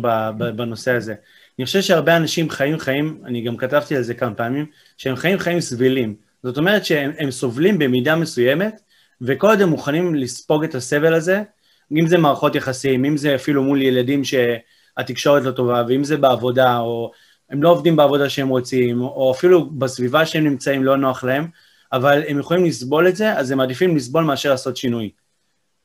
[0.56, 1.14] בנושא הזה.
[1.60, 4.66] אני חושב שהרבה אנשים חיים חיים, אני גם כתבתי על זה כמה פעמים,
[4.98, 6.16] שהם חיים חיים סבילים.
[6.44, 8.82] זאת אומרת שהם סובלים במידה מסוימת,
[9.22, 11.44] וכל עוד הם מוכנים לספוג את הסבל הזה,
[11.92, 16.78] אם זה מערכות יחסים, אם זה אפילו מול ילדים שהתקשורת לא טובה, ואם זה בעבודה,
[16.78, 17.12] או
[17.50, 21.48] הם לא עובדים בעבודה שהם רוצים, או אפילו בסביבה שהם נמצאים לא נוח להם,
[21.94, 25.12] אבל הם יכולים לסבול את זה, אז הם מעדיפים לסבול מאשר לעשות שינוי.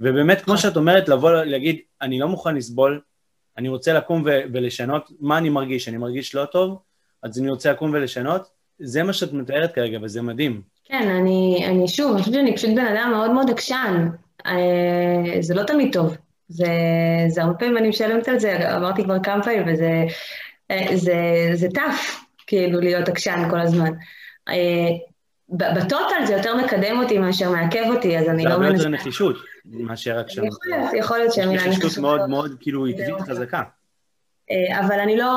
[0.00, 3.00] ובאמת, כמו שאת אומרת, לבוא להגיד, אני לא מוכן לסבול,
[3.58, 6.78] אני רוצה לקום ו- ולשנות מה אני מרגיש, אני מרגיש לא טוב,
[7.22, 10.62] אז אני רוצה לקום ולשנות, זה מה שאת מתארת כרגע, וזה מדהים.
[10.84, 14.08] כן, אני, אני שוב, אני חושבת שאני פשוט בן אדם מאוד מאוד עקשן.
[14.46, 16.16] אה, זה לא תמיד טוב.
[16.48, 16.66] זה,
[17.28, 20.04] זה הרבה פעמים אני משלמת על זה, אמרתי כבר כמה פעמים, וזה
[20.70, 21.16] אה, זה,
[21.54, 23.90] זה טף, כאילו, להיות עקשן כל הזמן.
[24.48, 24.88] אה,
[25.48, 28.60] בטוטל זה יותר מקדם אותי מאשר מעכב אותי, אז אני לא מנסה...
[28.60, 30.42] זה הרבה יותר נחישות מאשר רק שם.
[30.98, 31.84] יכול להיות, שהמילה נחישות.
[31.84, 33.62] נחישות מאוד מאוד כאילו עקבית חזקה.
[34.50, 35.32] אה, אבל אני לא,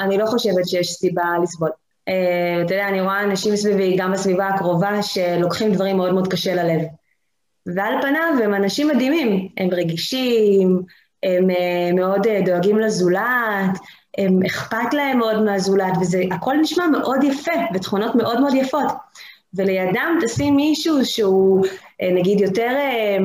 [0.00, 1.70] אני לא חושבת שיש סיבה לסבול.
[2.08, 6.54] אה, אתה יודע, אני רואה אנשים סביבי, גם בסביבה הקרובה, שלוקחים דברים מאוד מאוד קשה
[6.54, 6.80] ללב.
[7.66, 10.82] ועל פניו הם אנשים מדהימים, הם רגישים,
[11.22, 13.78] הם אה, מאוד דואגים לזולת,
[14.18, 18.92] הם אכפת להם מאוד מהזולת, וזה הכל נשמע מאוד יפה, ותכונות מאוד מאוד יפות.
[19.54, 21.66] ולידם תשים מישהו שהוא
[22.02, 23.18] אה, נגיד יותר אה,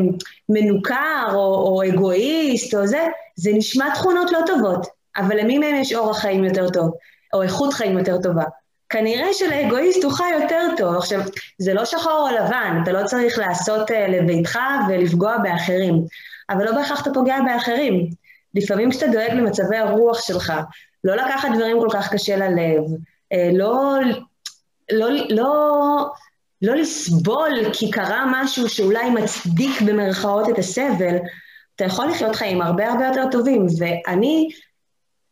[0.49, 4.87] מנוכר או, או אגואיסט או זה, זה נשמע תכונות לא טובות,
[5.17, 6.91] אבל למי מהם יש אורח חיים יותר טוב,
[7.33, 8.43] או איכות חיים יותר טובה?
[8.89, 10.95] כנראה שלאגואיסט הוא חי יותר טוב.
[10.95, 11.21] עכשיו,
[11.57, 14.59] זה לא שחור או לבן, אתה לא צריך לעשות uh, לביתך
[14.89, 16.03] ולפגוע באחרים,
[16.49, 18.09] אבל לא בהכרח אתה פוגע באחרים.
[18.55, 20.53] לפעמים כשאתה דואג למצבי הרוח שלך,
[21.03, 22.83] לא לקחת דברים כל כך קשה ללב,
[23.33, 23.95] אה, לא,
[24.91, 26.06] לא, לא,
[26.62, 31.15] לא לסבול כי קרה משהו שאולי מצדיק במרכאות את הסבל,
[31.76, 33.65] אתה יכול לחיות חיים הרבה הרבה יותר טובים.
[33.80, 34.50] ואני,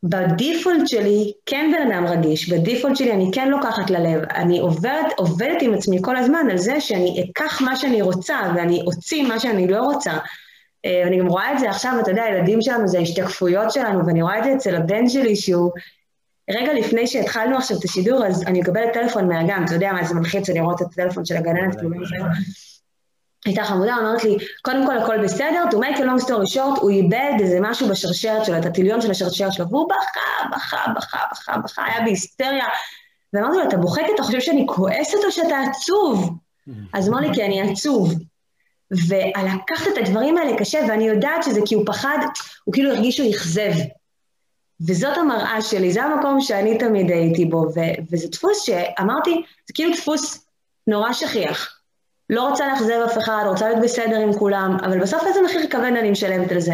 [0.04, 5.62] בדיפולט שלי, כן בן אדם רגיש, בדיפולט שלי אני כן לוקחת ללב, אני עובדת, עובדת
[5.62, 9.68] עם עצמי כל הזמן על זה שאני אקח מה שאני רוצה ואני אוציא מה שאני
[9.68, 10.14] לא רוצה.
[10.86, 14.22] אה, ואני גם רואה את זה עכשיו, אתה יודע, הילדים שלנו זה ההשתקפויות שלנו, ואני
[14.22, 15.72] רואה את זה אצל הבן שלי, שהוא...
[16.50, 20.16] רגע לפני שהתחלנו עכשיו את השידור, אז אני מקבלת טלפון מהגן, אתה יודע מה, זה
[20.16, 21.96] מלחיץ רואה את הטלפון של הגננת, כאילו,
[23.46, 26.90] הייתה חמודה, אומרת לי, קודם כל הכל בסדר, to make a long story short, הוא
[26.90, 31.58] איבד איזה משהו בשרשרת שלו, את הטיליון של השרשרת שלו, והוא בכה, בכה, בכה, בכה,
[31.58, 32.66] בכה, היה בהיסטריה.
[33.34, 33.78] ואמרתי לו, אתה
[34.08, 36.38] כי אתה חושב שאני כועסת או שאתה עצוב?
[36.94, 38.14] אז אמר לי, כי אני עצוב.
[38.92, 42.18] ולקחת את הדברים האלה קשה, ואני יודעת שזה כי הוא פחד,
[42.64, 43.72] הוא כאילו הרגיש שהוא אכזב.
[44.82, 49.32] וזאת המראה שלי, זה המקום שאני תמיד הייתי בו, ו- וזה דפוס שאמרתי,
[49.68, 50.46] זה כאילו דפוס
[50.88, 51.80] נורא שכיח.
[52.30, 55.84] לא רוצה לאכזב אף אחד, רוצה להיות בסדר עם כולם, אבל בסוף איזה מחיר כבד
[56.00, 56.74] אני משלמת על זה.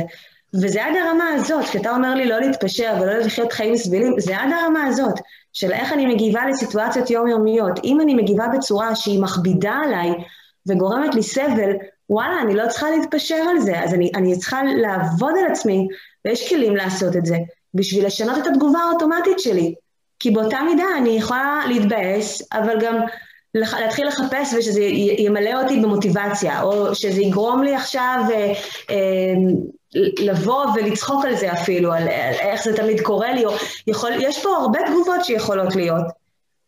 [0.53, 4.49] וזה עד הרמה הזאת, כשאתה אומר לי לא להתפשר ולא לחיות חיים סבילים, זה עד
[4.53, 5.19] הרמה הזאת,
[5.53, 7.79] של איך אני מגיבה לסיטואציות יומיומיות.
[7.83, 10.09] אם אני מגיבה בצורה שהיא מכבידה עליי
[10.67, 11.71] וגורמת לי סבל,
[12.09, 15.87] וואלה, אני לא צריכה להתפשר על זה, אז אני, אני צריכה לעבוד על עצמי,
[16.25, 17.37] ויש כלים לעשות את זה,
[17.73, 19.73] בשביל לשנות את התגובה האוטומטית שלי.
[20.19, 22.95] כי באותה מידה אני יכולה להתבאס, אבל גם
[23.55, 24.81] להתחיל לחפש ושזה
[25.17, 28.53] ימלא אותי במוטיבציה, או שזה יגרום לי עכשיו אה,
[28.89, 29.34] אה,
[30.19, 33.51] לבוא ולצחוק על זה אפילו, על, על איך זה תמיד קורה לי, או
[33.88, 36.05] יכול, יש פה הרבה תגובות שיכולות להיות.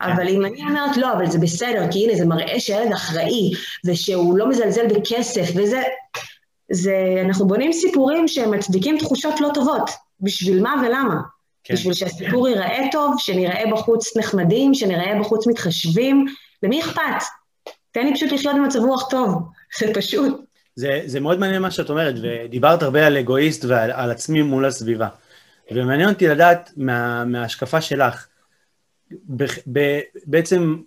[0.01, 3.51] אבל אם אני אומרת לא, אבל זה בסדר, כי הנה זה מראה שהילד אחראי,
[3.85, 5.81] ושהוא לא מזלזל בכסף, וזה...
[6.71, 9.89] זה, אנחנו בונים סיפורים שמצדיקים תחושות לא טובות.
[10.23, 11.21] בשביל מה ולמה?
[11.63, 11.73] כן.
[11.73, 16.25] בשביל שהסיפור ייראה טוב, שנראה בחוץ נחמדים, שנראה בחוץ מתחשבים,
[16.63, 17.23] למי אכפת?
[17.91, 19.43] תן לי פשוט לחיות במצב רוח טוב,
[19.79, 20.41] זה פשוט.
[20.75, 24.65] זה, זה מאוד מעניין מה שאת אומרת, ודיברת הרבה על אגואיסט ועל על עצמי מול
[24.65, 25.07] הסביבה.
[25.71, 28.27] ומעניין אותי לדעת מה, מההשקפה שלך,
[30.25, 30.81] בעצם,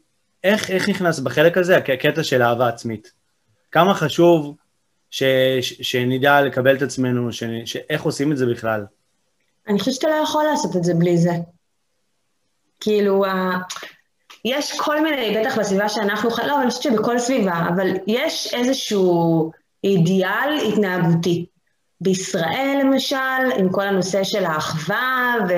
[0.44, 3.12] איך, איך נכנס בחלק הזה הקטע של אהבה עצמית?
[3.72, 4.56] כמה חשוב
[5.10, 5.22] ש,
[5.60, 8.84] ש, שנדע לקבל את עצמנו, ש, ש, איך עושים את זה בכלל?
[9.68, 11.32] אני חושבת שאתה לא יכול לעשות את זה בלי זה.
[12.80, 13.24] כאילו,
[14.44, 19.50] יש כל מיני, בטח בסביבה שאנחנו חיים, לא, אני חושבת שבכל סביבה, אבל יש איזשהו
[19.84, 21.46] אידיאל התנהגותי.
[22.00, 23.16] בישראל למשל,
[23.58, 25.52] עם כל הנושא של האחווה ו...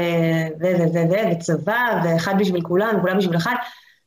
[0.61, 0.65] ו...
[0.65, 0.95] ו...
[0.95, 0.99] ו...
[1.11, 1.33] ו...
[1.33, 3.55] וצבא, ואחד בשביל כולם, כולם בשביל אחד,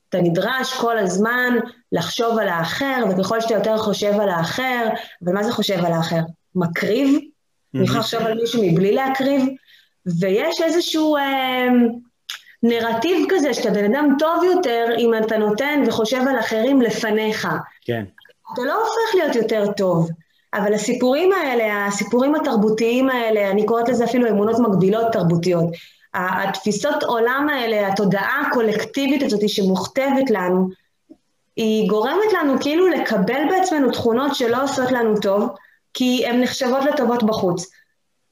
[0.10, 1.54] אתה נדרש כל הזמן
[1.92, 4.90] לחשוב על האחר, וככל שאתה יותר חושב על האחר,
[5.26, 6.22] אבל מה זה חושב על האחר?
[6.56, 7.20] מקריב?
[7.76, 9.46] אני יכולה לחשוב על מישהו מבלי להקריב?
[10.06, 11.68] ויש איזשהו אה,
[12.64, 17.48] נרטיב כזה, שאתה בן אדם טוב יותר אם אתה נותן וחושב על אחרים לפניך.
[17.82, 18.04] כן.
[18.54, 20.10] אתה לא הופך להיות יותר טוב.
[20.54, 25.66] אבל הסיפורים האלה, הסיפורים התרבותיים האלה, אני קוראת לזה אפילו אמונות מגבילות תרבותיות.
[26.14, 30.70] התפיסות עולם האלה, התודעה הקולקטיבית הזאת שמוכתבת לנו,
[31.56, 35.50] היא גורמת לנו כאילו לקבל בעצמנו תכונות שלא עושות לנו טוב,
[35.94, 37.72] כי הן נחשבות לטובות בחוץ.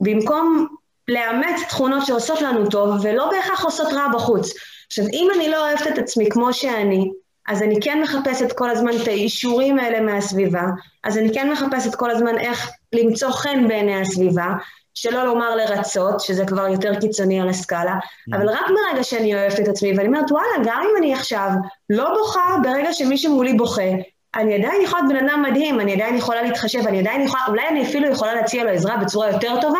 [0.02, 0.68] במקום
[1.10, 4.54] לאמץ תכונות שעושות לנו טוב ולא בהכרח עושות רע בחוץ.
[4.88, 7.12] עכשיו, אם אני לא אוהבת את עצמי כמו שאני,
[7.48, 10.64] אז אני כן מחפשת כל הזמן את האישורים האלה מהסביבה,
[11.04, 14.48] אז אני כן מחפשת כל הזמן איך למצוא חן בעיני הסביבה,
[14.94, 18.38] שלא לומר לרצות, שזה כבר יותר קיצוני על הסקאלה, mm.
[18.38, 21.50] אבל רק ברגע שאני אוהבת את עצמי, ואני אומרת, וואלה, גם אם אני עכשיו
[21.90, 23.92] לא בוכה ברגע שמישהו מולי בוכה,
[24.36, 27.68] אני עדיין יכולה להיות בן אדם מדהים, אני עדיין יכולה להתחשב, אני עדיין יכולה, אולי
[27.68, 29.80] אני אפילו יכולה להציע לו עזרה בצורה יותר טובה,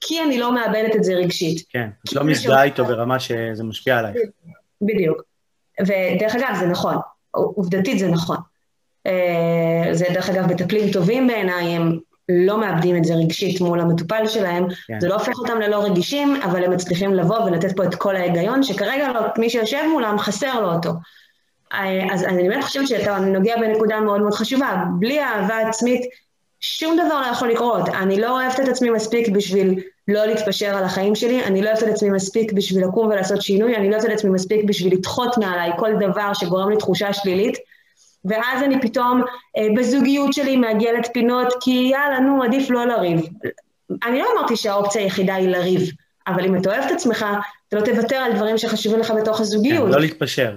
[0.00, 1.66] כי אני לא מאבדת את זה רגשית.
[1.68, 4.16] כן, את לא מזדהה איתו ברמה שזה משפיע עלייך.
[4.82, 5.22] בדיוק.
[5.80, 6.96] ודרך אגב, זה נכון,
[7.30, 8.36] עובדתית זה נכון.
[9.06, 14.28] אה, זה דרך אגב, מטפלים טובים בעיניי, הם לא מאבדים את זה רגשית מול המטופל
[14.28, 15.00] שלהם, כן.
[15.00, 18.62] זה לא הופך אותם ללא רגישים, אבל הם מצליחים לבוא ולתת פה את כל ההיגיון,
[18.62, 20.90] שכרגע לא, מי שיושב מולם חסר לו אותו.
[21.72, 26.00] אה, אז אני באמת חושבת שאתה נוגע בנקודה מאוד מאוד חשובה, בלי אהבה עצמית,
[26.60, 27.88] שום דבר לא יכול לקרות.
[27.88, 31.82] אני לא אוהבת את עצמי מספיק בשביל לא להתפשר על החיים שלי, אני לא אוהבת
[31.82, 35.38] את עצמי מספיק בשביל לקום ולעשות שינוי, אני לא אוהבת את עצמי מספיק בשביל לדחות
[35.38, 37.58] מעליי כל דבר שגורם לי תחושה שלילית,
[38.24, 39.22] ואז אני פתאום
[39.56, 43.20] אה, בזוגיות שלי מעגלת פינות, כי יאללה, נו, עדיף לא לריב.
[44.04, 45.90] אני לא אמרתי שהאופציה היחידה היא לריב,
[46.26, 47.26] אבל אם אתה אוהב את עצמך,
[47.68, 49.86] אתה לא תוותר על דברים שחשובים לך בתוך הזוגיות.
[49.86, 50.56] כן, לא להתפשר.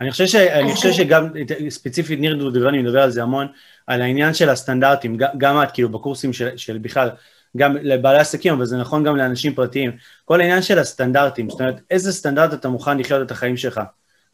[0.00, 1.28] אני חושב, ש, אני חושב שגם,
[1.68, 3.46] ספציפית ניר דודרני מדבר על זה המון,
[3.86, 7.10] על העניין של הסטנדרטים, גם את, כאילו, בקורסים של, של בכלל,
[7.56, 9.90] גם לבעלי עסקים, אבל זה נכון גם לאנשים פרטיים,
[10.24, 13.80] כל העניין של הסטנדרטים, זאת אומרת, איזה סטנדרט אתה מוכן לחיות את החיים שלך?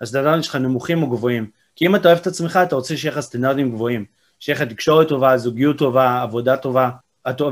[0.00, 1.50] הסטנדרטים שלך נמוכים או גבוהים?
[1.76, 4.04] כי אם אתה אוהב את עצמך, אתה רוצה שיהיה לך סטנדרטים גבוהים,
[4.40, 6.90] שיהיה לך תקשורת טובה, זוגיות טובה, עבודה טובה.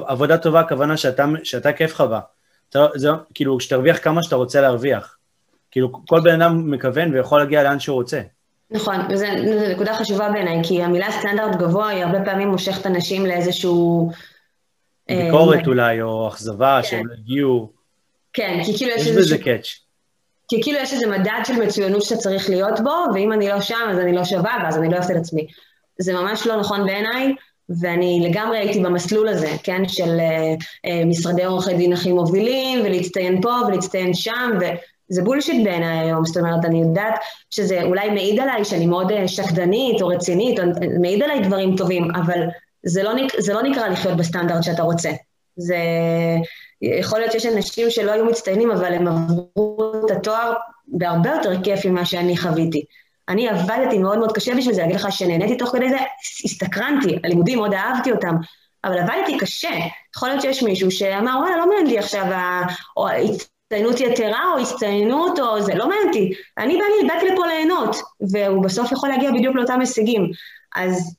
[0.06, 2.20] עבודה טובה, הכוונה שאתה, שאתה כיף לך בה.
[2.70, 5.16] אתה, זה, כאילו, שתרוויח כמה שאתה רוצה להרוויח.
[5.70, 8.20] כאילו, כל בן אדם מכוון ויכול להגיע לאן שהוא רוצה.
[8.70, 9.26] נכון, וזו
[9.72, 14.10] נקודה חשובה בעיניי, כי המילה סטנדרט גבוה היא הרבה פעמים מושכת אנשים לאיזשהו...
[15.10, 16.88] אה, ביקורת אולי, או אכזבה, כן.
[16.88, 17.70] שהם לא הגיעו.
[18.32, 19.20] כן, כי כאילו יש איזשהו...
[19.20, 19.78] יש בזה קאץ'.
[20.48, 23.88] כי כאילו יש איזה מדד של מצוינות שאתה צריך להיות בו, ואם אני לא שם
[23.90, 25.46] אז אני לא שווה, ואז אני לא אוהבת את עצמי.
[25.98, 27.34] זה ממש לא נכון בעיניי,
[27.80, 33.42] ואני לגמרי הייתי במסלול הזה, כן, של uh, uh, משרדי עורכי דין הכי מובילים, ולהצטיין
[33.42, 34.50] פה ולהצטיין שם,
[35.10, 37.14] וזה בולשיט בעיניי היום, זאת אומרת, אני יודעת
[37.50, 40.64] שזה אולי מעיד עליי שאני מאוד uh, שקדנית או רצינית, או
[41.00, 42.40] מעיד עליי דברים טובים, אבל
[42.86, 45.10] זה לא, נק, זה לא נקרא לחיות בסטנדרט שאתה רוצה.
[45.56, 45.76] זה...
[46.82, 50.52] יכול להיות שיש אנשים שלא היו מצטיינים, אבל הם עברו את התואר
[50.88, 52.84] בהרבה יותר כיף ממה שאני חוויתי.
[53.28, 55.96] אני עבדתי מאוד מאוד קשה בשביל זה, להגיד לך שנהניתי תוך כדי זה,
[56.44, 58.34] הסתקרנתי, הלימודים מאוד אהבתי אותם,
[58.84, 59.70] אבל עבדתי קשה.
[60.16, 62.24] יכול להיות שיש מישהו שאמר, וואלה, לא מעניין לי עכשיו
[62.96, 63.08] או
[63.72, 66.32] הצטיינות יתרה או הצטיינות או זה, לא מעניין אותי.
[66.58, 66.78] אני
[67.08, 67.96] באתי, לפה ליהנות,
[68.32, 70.30] והוא בסוף יכול להגיע בדיוק לאותם הישגים.
[70.76, 71.16] אז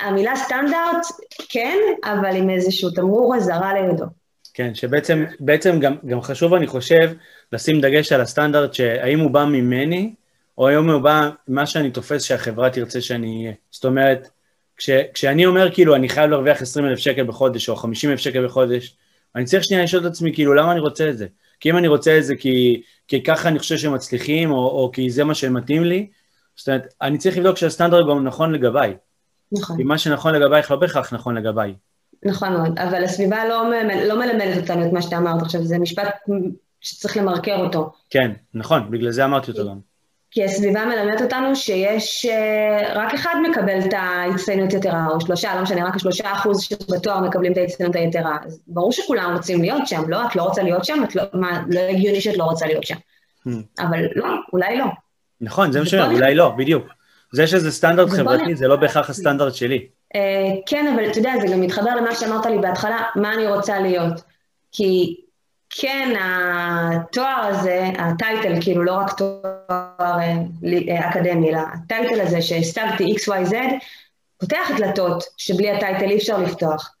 [0.00, 1.06] המילה סטנדרט,
[1.48, 4.04] כן, אבל עם איזשהו תמרור אזהרה לידו.
[4.54, 7.12] כן, שבעצם בעצם גם, גם חשוב, אני חושב,
[7.52, 10.14] לשים דגש על הסטנדרט, שהאם הוא בא ממני,
[10.58, 13.52] או היום הוא בא ממה שאני תופס שהחברה תרצה שאני אהיה.
[13.70, 14.28] זאת אומרת,
[14.76, 18.46] כש, כשאני אומר כאילו אני חייב להרוויח 20 אלף שקל בחודש, או 50 אלף שקל
[18.46, 18.96] בחודש,
[19.36, 21.26] אני צריך שנייה לשאול את עצמי, כאילו, למה אני רוצה את זה?
[21.60, 24.90] כי אם אני רוצה את זה כי, כי ככה אני חושב שהם מצליחים, או, או
[24.92, 26.06] כי זה מה שמתאים לי,
[26.56, 28.96] זאת אומרת, אני צריך לבדוק שהסטנדרט גם נכון לגביי.
[29.52, 29.76] נכון.
[29.76, 31.74] כי מה שנכון לגבייך לא בהכרח נכון לגביי.
[32.24, 33.64] נכון מאוד, אבל הסביבה לא,
[34.06, 36.08] לא מלמדת אותנו את מה שאתה אמרת עכשיו, זה משפט
[36.80, 37.92] שצריך למרקר אותו.
[38.10, 39.89] כן, נכון, בגלל זה אמרתי אותו גם.
[40.30, 45.62] כי הסביבה מלמדת אותנו שיש, אה, רק אחד מקבל את ההצטיינות יתרה, או שלושה, לא
[45.62, 48.36] משנה, רק שלושה אחוז שבתואר מקבלים את ההצטיינות היתרה.
[48.46, 50.26] אז ברור שכולם רוצים להיות שם, לא?
[50.26, 52.94] את לא רוצה להיות שם, את לא, מה, לא הגיוני שאת לא רוצה להיות שם.
[53.48, 53.50] Hmm.
[53.80, 54.84] אבל לא, אולי לא.
[55.40, 56.86] נכון, זה מה שאומר, אולי לא, בדיוק.
[57.32, 59.86] זה שזה סטנדרט חברתי, זה לא בהכרח הסטנדרט שלי.
[60.14, 60.20] אה,
[60.66, 64.22] כן, אבל אתה יודע, זה גם מתחבר למה שאמרת לי בהתחלה, מה אני רוצה להיות.
[64.72, 65.20] כי
[65.70, 73.54] כן, התואר הזה, הטייטל, כאילו לא רק תואר אה, אקדמי, אלא הטייטל הזה שהשגתי XYZ,
[74.40, 76.94] פותח דלתות שבלי הטייטל אי אפשר לפתוח.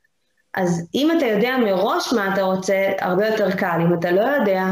[0.54, 3.78] אז אם אתה יודע מראש מה אתה רוצה, הרבה יותר קל.
[3.80, 4.64] אם אתה לא יודע,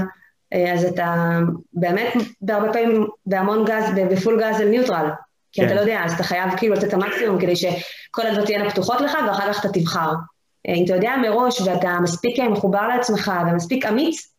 [0.53, 1.39] אה, אז אתה
[1.73, 5.11] באמת בהרבה פעמים בהמון גז, בפול גז על ניוטרל.
[5.53, 5.67] כי כן.
[5.67, 9.01] אתה לא יודע, אז אתה חייב כאילו לתת את המקסימום כדי שכל הדברים תהיינה פתוחות
[9.01, 10.13] לך, ואחר כך אתה תבחר.
[10.69, 14.33] אה, אם אתה יודע מראש ואתה מספיק מחובר לעצמך ומספיק אמיץ,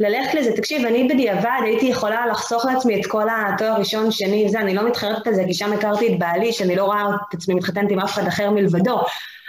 [0.00, 0.56] ללכת לזה.
[0.56, 4.88] תקשיב, אני בדיעבד הייתי יכולה לחסוך לעצמי את כל התואר ראשון, שני, זה, אני לא
[4.88, 8.00] מתחרטת על זה, כי שם הכרתי את בעלי, שאני לא רואה את עצמי מתחתנת עם
[8.00, 9.00] אף אחד אחר מלבדו.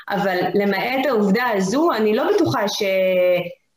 [0.09, 2.83] אבל למעט העובדה הזו, אני לא בטוחה ש...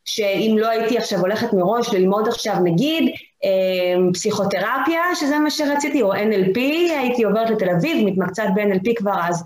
[0.05, 6.13] שאם לא הייתי עכשיו הולכת מראש ללמוד עכשיו נגיד אה, פסיכותרפיה, שזה מה שרציתי, או
[6.13, 6.59] NLP,
[6.99, 9.43] הייתי עוברת לתל אביב, מתמקצעת ב-NLP כבר אז.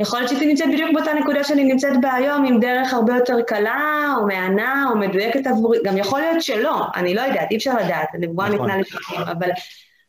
[0.00, 3.42] יכול להיות שהייתי נמצאת בדיוק באותה נקודה שאני נמצאת בה היום, עם דרך הרבה יותר
[3.46, 7.74] קלה, או מהנה, או מדויקת עבורי, גם יכול להיות שלא, אני לא יודעת, אי אפשר
[7.76, 8.70] לדעת, הנבואה נכון.
[8.70, 9.48] ניתנה לפעמים, אבל,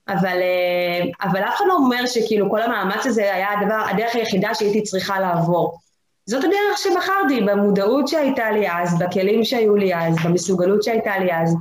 [0.07, 4.53] אבל, אה, אבל אף אחד לא אומר שכאילו כל המאמץ הזה היה הדבר, הדרך היחידה
[4.53, 5.77] שהייתי צריכה לעבור.
[6.25, 11.55] זאת הדרך שבחרתי, במודעות שהייתה לי אז, בכלים שהיו לי אז, במסוגלות שהייתה לי אז,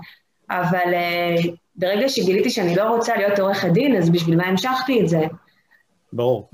[0.50, 5.08] אבל uh, ברגע שגיליתי שאני לא רוצה להיות עורכת דין, אז בשביל מה המשכתי את
[5.08, 5.20] זה?
[6.12, 6.48] ברור.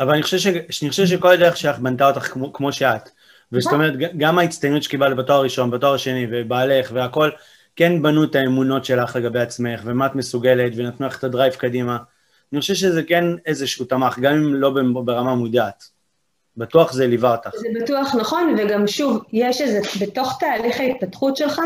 [0.00, 0.46] אבל אני חושב, ש...
[0.82, 3.10] אני חושב שכל הדרך שלך בנתה אותך כמו, כמו שאת.
[3.52, 3.84] וזאת נכון.
[3.84, 7.30] אומרת, גם ההצטיינות שקיבלת בתואר הראשון, בתואר השני, ובעלך, והכל,
[7.76, 11.98] כן בנו את האמונות שלך לגבי עצמך, ומה את מסוגלת, ונתנו לך את הדרייב קדימה.
[12.52, 14.70] אני חושב שזה כן איזשהו תמך, גם אם לא
[15.04, 15.84] ברמה מודעת.
[16.56, 17.50] בטוח זה ליווה אותך.
[17.56, 21.60] זה בטוח נכון, וגם שוב, יש איזה, בתוך תהליך ההתפתחות שלך,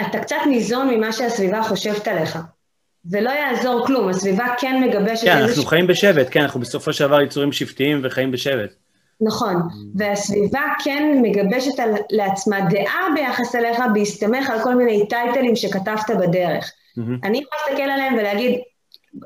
[0.00, 2.38] אתה קצת ניזון ממה שהסביבה חושבת עליך.
[3.10, 5.24] ולא יעזור כלום, הסביבה כן מגבשת...
[5.24, 5.66] כן, אנחנו ש...
[5.66, 8.74] חיים בשבט, כן, אנחנו בסופו של דבר יצורים שבטיים וחיים בשבט.
[9.20, 9.56] נכון,
[9.94, 16.64] והסביבה כן מגבשת על, לעצמה דעה ביחס אליך בהסתמך על כל מיני טייטלים שכתבת בדרך.
[16.64, 17.00] Mm-hmm.
[17.24, 18.60] אני יכולה להסתכל עליהם ולהגיד,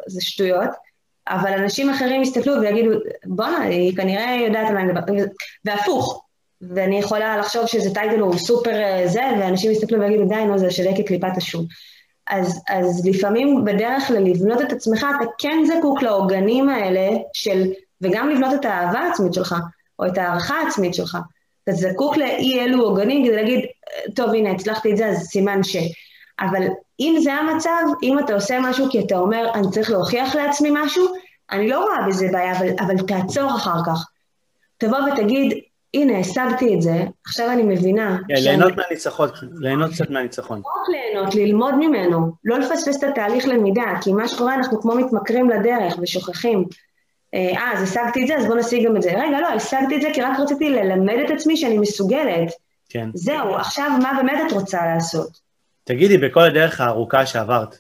[0.07, 0.71] זה שטויות,
[1.29, 2.91] אבל אנשים אחרים יסתכלו ויגידו,
[3.25, 5.12] בואנה, היא כנראה יודעת על מה אני מדבר,
[5.64, 6.25] והפוך.
[6.61, 10.71] ואני יכולה לחשוב שזה טייטל הוא סופר אה, זה, ואנשים יסתכלו ויגידו, די, נו, זה
[10.71, 11.64] שווה כקליפת השום.
[12.31, 17.62] אז, אז לפעמים בדרך ללבנות את עצמך, אתה כן זקוק לעוגנים האלה של,
[18.01, 19.55] וגם לבנות את האהבה העצמית שלך,
[19.99, 21.19] או את הערכה העצמית שלך.
[21.64, 23.61] אתה זקוק לאי אלו עוגנים כדי להגיד,
[24.14, 25.77] טוב, הנה, הצלחתי את זה, אז סימן ש...
[26.41, 26.62] אבל
[27.01, 31.07] אם זה המצב, אם אתה עושה משהו כי אתה אומר, אני צריך להוכיח לעצמי משהו,
[31.51, 34.07] אני לא רואה בזה בעיה, אבל, אבל תעצור אחר כך.
[34.79, 35.59] תבוא ותגיד,
[35.94, 38.18] הנה, השגתי את זה, עכשיו אני מבינה.
[38.29, 39.29] כן, ליהנות מהניצחון,
[39.61, 40.59] ליהנות קצת מהניצחון.
[40.59, 44.94] לא רק ליהנות, ללמוד ממנו, לא לפספס את התהליך למידה, כי מה שקורה, אנחנו כמו
[44.94, 46.64] מתמכרים לדרך ושוכחים.
[47.35, 49.11] אה, אז השגתי את זה, אז בואו נשיג גם את זה.
[49.11, 52.53] רגע, לא, השגתי את זה כי רק רציתי ללמד את עצמי שאני מסוגלת.
[52.88, 53.09] כן.
[53.14, 55.40] זהו, עכשיו מה באמת את רוצה לעשות?
[55.85, 57.79] תגידי, בכל הדרך הארוכה שעברת,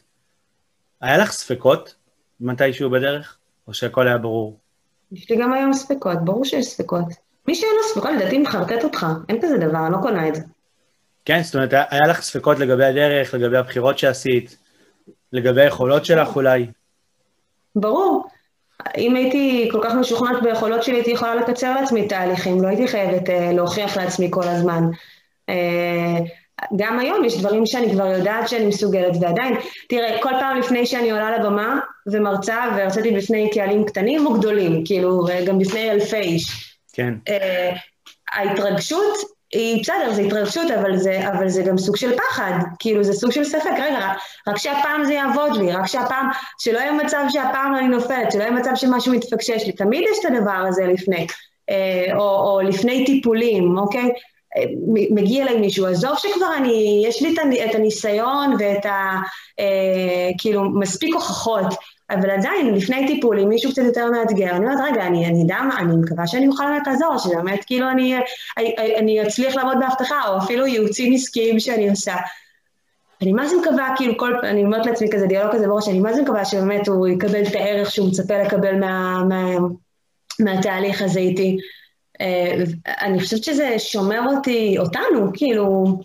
[1.00, 1.94] היה לך ספקות
[2.40, 3.36] מתישהו בדרך,
[3.68, 4.58] או שהכל היה ברור?
[5.12, 7.27] יש לי גם היום ספקות, ברור שיש ספקות.
[7.48, 10.42] מי שאין לו ספקות, לדעתי מחרטט אותך, אין כזה דבר, אני לא קונה את זה.
[11.24, 14.56] כן, זאת אומרת, היה לך ספקות לגבי הדרך, לגבי הבחירות שעשית,
[15.32, 16.66] לגבי היכולות שלך אולי?
[17.76, 18.28] ברור.
[18.96, 23.28] אם הייתי כל כך משוכנעת ביכולות שלי, הייתי יכולה לקצר לעצמי תהליכים, לא הייתי חייבת
[23.28, 24.82] uh, להוכיח לעצמי כל הזמן.
[25.50, 25.54] Uh,
[26.76, 29.54] גם היום יש דברים שאני כבר יודעת שאני מסוגלת, ועדיין,
[29.88, 35.26] תראה, כל פעם לפני שאני עולה לבמה ומרצה, והרציתי בפני קהלים קטנים או גדולים, כאילו,
[35.46, 36.67] גם בפני אלפי איש.
[36.98, 37.14] כן.
[37.28, 37.78] Uh,
[38.34, 39.18] ההתרגשות
[39.52, 43.30] היא בסדר, זה התרגשות, אבל זה, אבל זה גם סוג של פחד, כאילו זה סוג
[43.30, 44.16] של ספק, רגע, רק,
[44.48, 48.50] רק שהפעם זה יעבוד לי, רק שהפעם, שלא יהיה מצב שהפעם אני נופלת, שלא יהיה
[48.50, 51.26] מצב שמשהו מתפקשש לי, תמיד יש את הדבר הזה לפני,
[51.70, 54.08] אה, או, או לפני טיפולים, אוקיי?
[55.10, 57.34] מגיע אליי מישהו, עזוב שכבר אני, יש לי
[57.70, 59.16] את הניסיון ואת ה...
[59.60, 61.66] אה, כאילו, מספיק הוכחות,
[62.10, 65.58] אבל עדיין, לפני טיפול, אם מישהו קצת יותר מאתגר, אני אומרת, רגע, אני, אני יודע
[65.68, 68.16] מה, אני מקווה שאני אוכל באמת לעזור, שבאמת כאילו אני,
[68.58, 72.16] אני, אני אצליח לעמוד בהבטחה, או אפילו ייעוצים עסקיים שאני עושה.
[73.22, 76.12] אני מה זה מקווה, כאילו כל, אני אומרת לעצמי כזה דיאלוג כזה בראש, אני מה
[76.12, 79.56] זה מקווה שבאמת הוא יקבל את הערך שהוא מצפה לקבל מה, מה,
[80.40, 81.56] מהתהליך הזה איתי.
[82.20, 82.54] אה,
[82.86, 85.98] אני חושבת שזה שומר אותי, אותנו, כאילו,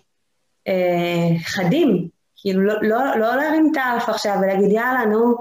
[0.68, 5.34] אה, חדים, כאילו, לא, לא, לא להרים את האף עכשיו ולהגיד, יאללה, נו,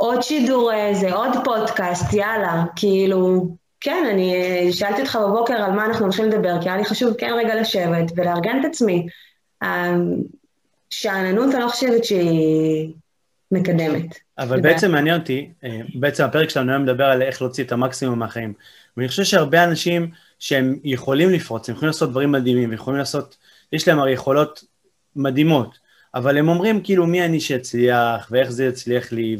[0.00, 3.48] עוד שידור איזה, עוד פודקאסט, יאללה, כאילו,
[3.80, 4.32] כן, אני
[4.72, 8.12] שאלתי אותך בבוקר על מה אנחנו הולכים לדבר, כי היה לי חשוב כן רגע לשבת
[8.16, 9.06] ולארגן את עצמי.
[10.90, 12.92] שאננות, אני לא חושבת שהיא
[13.52, 14.18] מקדמת.
[14.38, 18.18] אבל בעצם מעניין אותי, אה, בעצם הפרק שלנו היום מדבר על איך להוציא את המקסימום
[18.18, 18.52] מהחיים.
[18.96, 23.36] ואני חושב שהרבה אנשים שהם יכולים לפרוץ, הם יכולים לעשות דברים מדהימים, יכולים לעשות,
[23.72, 24.64] יש להם הרי יכולות
[25.16, 25.78] מדהימות,
[26.14, 29.36] אבל הם אומרים כאילו מי אני שאצליח, ואיך זה יצליח לי,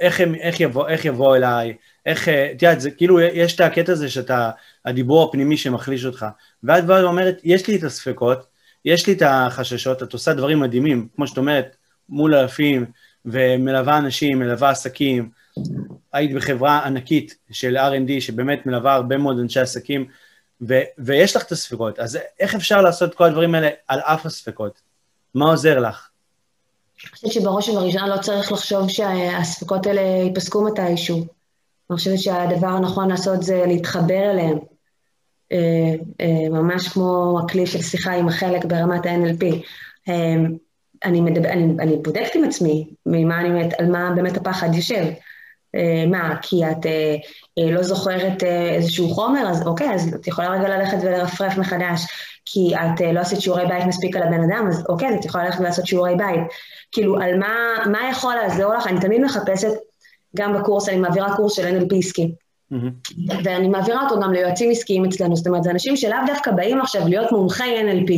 [0.00, 3.92] איך, הם, איך, יבוא, איך יבוא אליי, איך, את יודעת, זה כאילו, יש את הקטע
[3.92, 4.50] הזה שאתה,
[4.84, 6.26] הדיבור הפנימי שמחליש אותך,
[6.62, 8.46] ואת באה ואומרת, יש לי את הספקות,
[8.84, 11.76] יש לי את החששות, את עושה דברים מדהימים, כמו שאת אומרת,
[12.08, 12.86] מול אלפים,
[13.24, 15.30] ומלווה אנשים, מלווה עסקים,
[16.12, 20.06] היית בחברה ענקית של R&D, שבאמת מלווה הרבה מאוד אנשי עסקים,
[20.68, 24.93] ו- ויש לך את הספקות, אז איך אפשר לעשות כל הדברים האלה על אף הספקות?
[25.34, 26.08] מה עוזר לך?
[27.02, 31.16] אני חושבת שבראש ובראשונה לא צריך לחשוב שהספקות האלה ייפסקו מתישהו.
[31.90, 34.58] אני חושבת שהדבר הנכון לעשות זה להתחבר אליהם.
[35.52, 39.44] אה, אה, ממש כמו הכלי של שיחה עם החלק ברמת ה-NLP.
[40.08, 40.34] אה,
[41.04, 45.04] אני, מדבר, אני, אני בודקת עם עצמי ממה אני, על מה באמת הפחד יושב.
[46.10, 46.86] מה, כי את
[47.58, 48.42] לא זוכרת
[48.76, 52.06] איזשהו חומר, אז אוקיי, אז את יכולה רגע ללכת ולרפרף מחדש.
[52.46, 55.44] כי את לא עשית שיעורי בית מספיק על הבן אדם, אז אוקיי, אז את יכולה
[55.44, 56.40] ללכת ולעשות שיעורי בית.
[56.92, 57.54] כאילו, על מה,
[57.86, 58.86] מה יכול לעזור לך?
[58.86, 59.70] אני תמיד מחפשת,
[60.36, 62.34] גם בקורס, אני מעבירה קורס של NLP עסקי.
[62.72, 63.32] Mm-hmm.
[63.44, 67.08] ואני מעבירה אותו גם ליועצים עסקיים אצלנו, זאת אומרת, זה אנשים שלאו דווקא באים עכשיו
[67.08, 68.12] להיות מומחי NLP.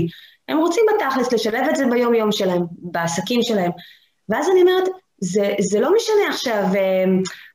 [0.49, 3.71] הם רוצים בתכלס לשלב את זה ביום-יום שלהם, בעסקים שלהם.
[4.29, 4.89] ואז אני אומרת,
[5.21, 7.05] זה, זה לא משנה עכשיו אה,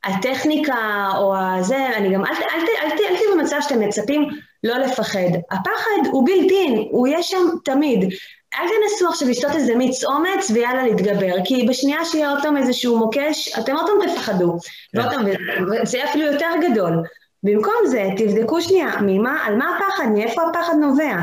[0.03, 4.29] הטכניקה או הזה, אני גם, אל, אל, אל, אל, אל תהיו במצב שאתם מצפים
[4.63, 5.29] לא לפחד.
[5.51, 8.13] הפחד הוא בילטין, הוא יהיה שם תמיד.
[8.53, 12.97] אל תנסו עכשיו לשתות איזה מיץ אומץ ויאללה להתגבר, כי בשנייה שיהיה עוד פעם איזשהו
[12.97, 14.57] מוקש, אתם עוד פעם תפחדו.
[14.93, 15.85] כן.
[15.85, 17.03] זה יהיה אפילו יותר גדול.
[17.43, 21.15] במקום זה, תבדקו שנייה, ממה, על מה הפחד, מאיפה הפחד נובע.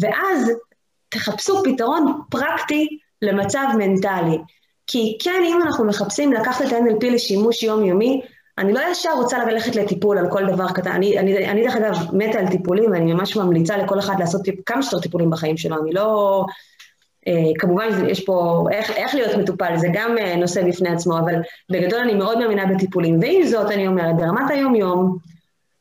[0.00, 0.52] ואז
[1.08, 4.38] תחפשו פתרון פרקטי למצב מנטלי.
[4.92, 8.20] כי כן, אם אנחנו מחפשים לקחת את ה-NLP לשימוש יומיומי,
[8.58, 10.90] אני לא ישר רוצה ללכת לטיפול על כל דבר קטן.
[10.90, 14.54] אני, אני, אני דרך אגב מתה על טיפולים, ואני ממש ממליצה לכל אחד לעשות טיפ,
[14.66, 15.76] כמה שיותר טיפולים בחיים שלו.
[15.82, 16.44] אני לא...
[17.28, 21.34] אה, כמובן יש פה איך, איך להיות מטופל, זה גם אה, נושא בפני עצמו, אבל
[21.70, 23.18] בגדול אני מאוד מאמינה בטיפולים.
[23.20, 25.18] ועם זאת, אני אומרת, ברמת היום-יום,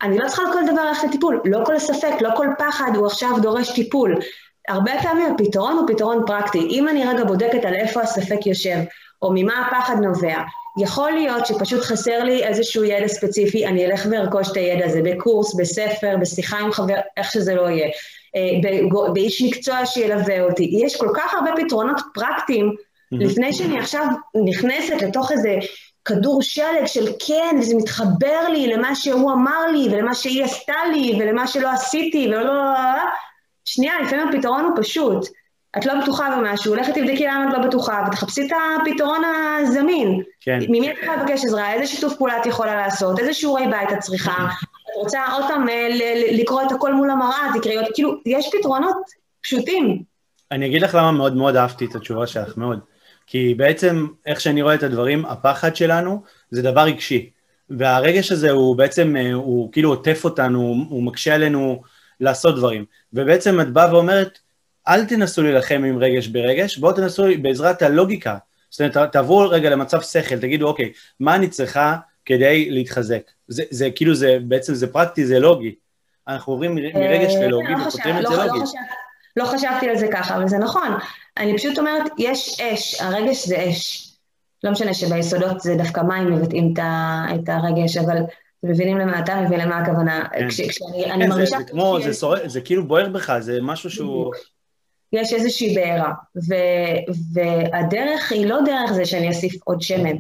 [0.01, 1.41] אני לא צריכה על כל דבר ללכת לטיפול.
[1.45, 4.19] לא כל ספק, לא כל פחד הוא עכשיו דורש טיפול.
[4.67, 6.67] הרבה פעמים הפתרון הוא פתרון פרקטי.
[6.69, 8.77] אם אני רגע בודקת על איפה הספק יושב,
[9.21, 10.37] או ממה הפחד נובע,
[10.77, 15.55] יכול להיות שפשוט חסר לי איזשהו ידע ספציפי, אני אלך וארכוש את הידע הזה בקורס,
[15.55, 17.87] בספר, בשיחה עם חבר, איך שזה לא יהיה,
[18.35, 20.69] אה, באיש מקצוע שילווה אותי.
[20.85, 22.75] יש כל כך הרבה פתרונות פרקטיים,
[23.11, 24.05] לפני שאני עכשיו
[24.45, 25.57] נכנסת לתוך איזה
[26.05, 31.17] כדור שלג של כן, וזה מתחבר לי למה שהוא אמר לי, ולמה שהיא עשתה לי,
[31.19, 32.43] ולמה שלא עשיתי, ולא...
[32.43, 33.03] לא, לא, לא,
[33.65, 35.27] שנייה, לפעמים הפתרון הוא פשוט.
[35.77, 38.51] את לא בטוחה במשהו, לכי תבדקי למה את לא בטוחה, ותחפשי את
[38.81, 40.21] הפתרון הזמין.
[40.41, 40.59] כן.
[40.69, 43.99] ממי את יכולה לבקש עזרה, איזה שיתוף פעולה את יכולה לעשות, איזה שיעורי בית את
[43.99, 44.47] צריכה.
[44.83, 45.87] את רוצה עוד פעם אה,
[46.31, 48.97] לקרוא את הכל מול המראה, תקראי עוד, כאילו, יש פתרונות
[49.41, 50.03] פשוטים.
[50.51, 52.79] אני אגיד לך למה מאוד מאוד אהבתי את התשובה שלך, מאוד.
[53.27, 57.29] כי בעצם, איך שאני רואה את הדברים, הפחד שלנו זה דבר רגשי.
[57.69, 61.81] והרגש הזה הוא בעצם, אה, הוא כאילו עוטף אותנו, הוא מקשה עלינו
[62.21, 62.85] לעשות דברים.
[63.13, 64.39] ובעצם את באה ואומרת,
[64.87, 68.37] אל תנסו להילחם עם רגש ברגש, בואו תנסו בעזרת הלוגיקה.
[68.69, 73.21] זאת אומרת, תעברו רגע למצב שכל, תגידו, אוקיי, מה אני צריכה כדי להתחזק?
[73.47, 75.75] זה, זה כאילו, זה בעצם, זה פרקטי, זה לוגי.
[76.27, 78.59] אנחנו עוברים מרגש אה, ללוגי לא ופותרים את זה לא לוגי.
[79.37, 80.97] לא חשבתי על זה ככה, אבל זה נכון.
[81.37, 84.11] אני פשוט אומרת, יש אש, הרגש זה אש.
[84.63, 86.73] לא משנה שביסודות זה דווקא מים מבטאים
[87.35, 88.17] את הרגש, אבל
[88.63, 90.23] מבינים למה אתה מבין למה הכוונה.
[90.31, 90.47] כן.
[90.49, 91.57] כשאני כן, מרגישה...
[91.57, 92.35] זה, זה כמו, זה, שור...
[92.45, 94.33] זה כאילו בוער בך, זה משהו שהוא...
[95.13, 100.15] יש איזושהי בעירה, ו- והדרך היא לא דרך זה שאני אוסיף עוד שמן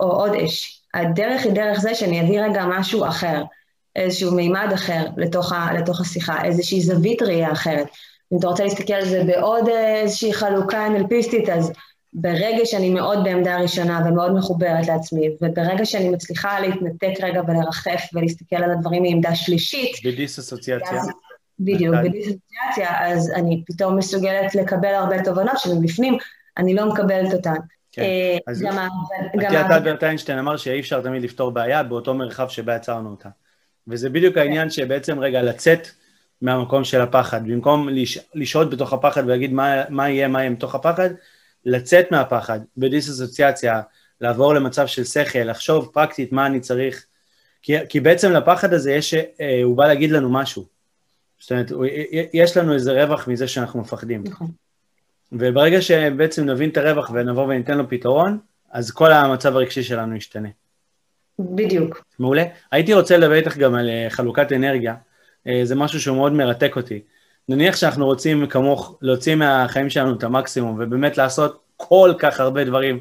[0.00, 3.42] או עוד אש, הדרך היא דרך זה שאני אביא רגע משהו אחר,
[3.96, 7.86] איזשהו מימד אחר לתוך, ה- לתוך השיחה, איזושהי זווית ראייה אחרת.
[8.32, 11.72] אם אתה רוצה להסתכל על זה בעוד איזושהי חלוקה אנלפיסטית, אז
[12.12, 18.56] ברגע שאני מאוד בעמדה ראשונה ומאוד מחוברת לעצמי, וברגע שאני מצליחה להתנתק רגע ולרחף ולהסתכל
[18.56, 21.02] על הדברים מעמדה שלישית, בדיס-אסוציאציה.
[21.60, 26.18] בדיוק, בדיסוציאציה, אז אני פתאום מסוגלת לקבל הרבה תובנות שמבפנים
[26.56, 27.54] אני לא מקבלת אותן.
[27.92, 28.62] כן, אה, אז
[29.40, 33.28] גם אלברט איינשטיין אמר שאי אפשר תמיד לפתור בעיה באותו מרחב שבה יצרנו אותה.
[33.88, 35.88] וזה בדיוק העניין שבעצם רגע לצאת
[36.42, 37.88] מהמקום של הפחד, במקום
[38.34, 41.10] לשהות בתוך הפחד ולהגיד מה, מה יהיה, מה יהיה מתוך הפחד,
[41.64, 43.80] לצאת מהפחד בדיסוציאציה,
[44.20, 47.06] לעבור למצב של שכל, לחשוב פרקטית מה אני צריך,
[47.62, 50.66] כי, כי בעצם לפחד הזה יש, אה, הוא בא להגיד לנו משהו.
[51.40, 51.72] זאת אומרת,
[52.32, 54.24] יש לנו איזה רווח מזה שאנחנו מפחדים.
[54.26, 54.50] נכון.
[55.32, 58.38] וברגע שבעצם נבין את הרווח ונבוא וניתן לו פתרון,
[58.70, 60.48] אז כל המצב הרגשי שלנו ישתנה.
[61.38, 62.04] בדיוק.
[62.18, 62.44] מעולה.
[62.72, 64.94] הייתי רוצה לדבר איתך גם על אה, חלוקת אנרגיה.
[65.46, 67.00] אה, זה משהו שהוא מאוד מרתק אותי.
[67.50, 73.00] נניח שאנחנו רוצים כמוך להוציא מהחיים שלנו את המקסימום, ובאמת לעשות כל כך הרבה דברים,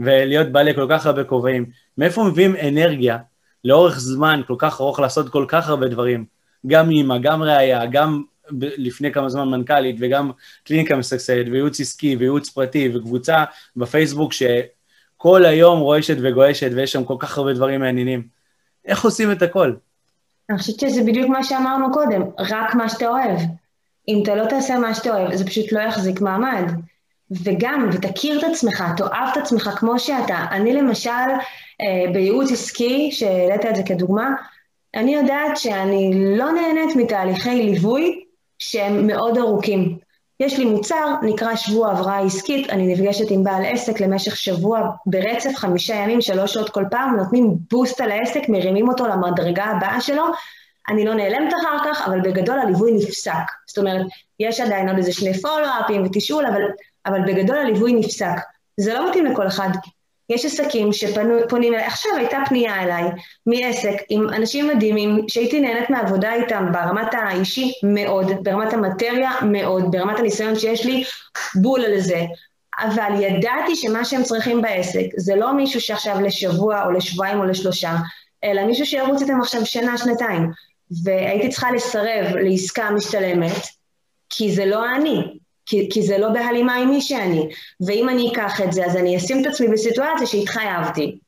[0.00, 1.66] ולהיות בעלי כל כך הרבה כובעים,
[1.98, 3.18] מאיפה מביאים אנרגיה
[3.64, 6.24] לאורך זמן כל כך ארוך לעשות כל כך הרבה דברים?
[6.66, 8.22] גם אימא, גם ראייה, גם
[8.60, 10.30] לפני כמה זמן מנכ"לית, וגם
[10.64, 13.44] קליניקה משגשגת, וייעוץ עסקי, וייעוץ פרטי, וקבוצה
[13.76, 18.22] בפייסבוק שכל היום רועשת וגועשת, ויש שם כל כך הרבה דברים מעניינים.
[18.84, 19.72] איך עושים את הכל?
[20.50, 23.38] אני חושבת שזה בדיוק מה שאמרנו קודם, רק מה שאתה אוהב.
[24.08, 26.72] אם אתה לא תעשה מה שאתה אוהב, זה פשוט לא יחזיק מעמד.
[27.30, 30.44] וגם, ותכיר את עצמך, תאהב את עצמך כמו שאתה.
[30.50, 31.10] אני למשל,
[31.80, 34.30] אה, בייעוץ עסקי, שהעלית את זה כדוגמה,
[34.94, 38.24] אני יודעת שאני לא נהנית מתהליכי ליווי
[38.58, 39.98] שהם מאוד ארוכים.
[40.40, 45.50] יש לי מוצר, נקרא שבוע הבראה עסקית, אני נפגשת עם בעל עסק למשך שבוע ברצף,
[45.56, 50.24] חמישה ימים, שלוש שעות כל פעם, נותנים בוסט על העסק, מרימים אותו למדרגה הבאה שלו.
[50.88, 53.32] אני לא נעלמת אחר כך, אבל בגדול הליווי נפסק.
[53.66, 54.06] זאת אומרת,
[54.40, 56.62] יש עדיין עוד איזה שני פולו-אפים ותשאול, אבל,
[57.06, 58.36] אבל בגדול הליווי נפסק.
[58.76, 59.68] זה לא מתאים לכל אחד.
[60.30, 63.04] יש עסקים שפונים אליי, עכשיו הייתה פנייה אליי
[63.46, 70.18] מעסק עם אנשים מדהימים שהייתי נהנית מעבודה איתם ברמת האישי מאוד, ברמת המטריה מאוד, ברמת
[70.18, 71.04] הניסיון שיש לי
[71.54, 72.22] בול על זה,
[72.80, 77.92] אבל ידעתי שמה שהם צריכים בעסק זה לא מישהו שעכשיו לשבוע או לשבועיים או לשלושה,
[78.44, 80.50] אלא מישהו שירוץ איתם עכשיו שנה, שנתיים.
[81.04, 83.66] והייתי צריכה לסרב לעסקה משתלמת,
[84.30, 87.48] כי זה לא אני, כי, כי זה לא בהלימה עם מי שאני.
[87.86, 91.18] ואם אני אקח את זה, אז אני אשים את עצמי בסיטואציה שהתחייבתי.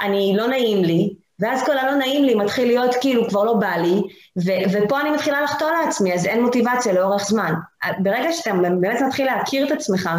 [0.00, 3.76] אני, לא נעים לי, ואז כל הלא נעים לי מתחיל להיות כאילו כבר לא בא
[3.76, 4.00] לי,
[4.38, 7.54] ו- ופה אני מתחילה לחטוא לעצמי, אז אין מוטיבציה לאורך זמן.
[7.98, 10.10] ברגע שאתה באמת מתחיל להכיר את עצמך,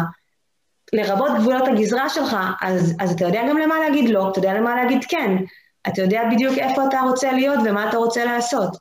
[0.92, 4.74] לרבות גבולות הגזרה שלך, אז, אז אתה יודע גם למה להגיד לא, אתה יודע למה
[4.74, 5.36] להגיד כן,
[5.88, 8.76] אתה יודע בדיוק איפה אתה רוצה להיות ומה אתה רוצה לעשות.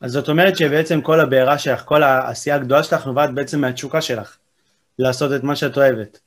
[0.00, 4.36] אז זאת אומרת שבעצם כל הבעירה שלך, כל העשייה הגדולה שלך נובעת בעצם מהתשוקה שלך,
[4.98, 6.18] לעשות את מה שאת אוהבת.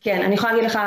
[0.00, 0.78] כן, אני יכולה להגיד לך,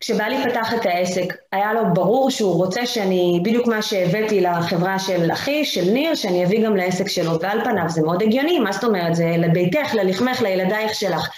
[0.00, 5.32] כשבעלי פתח את העסק, היה לו ברור שהוא רוצה שאני, בדיוק מה שהבאתי לחברה של
[5.32, 8.84] אחי, של ניר, שאני אביא גם לעסק שלו, ועל פניו זה מאוד הגיוני, מה זאת
[8.84, 9.14] אומרת?
[9.14, 11.30] זה לביתך, ללחמך, לילדייך שלך.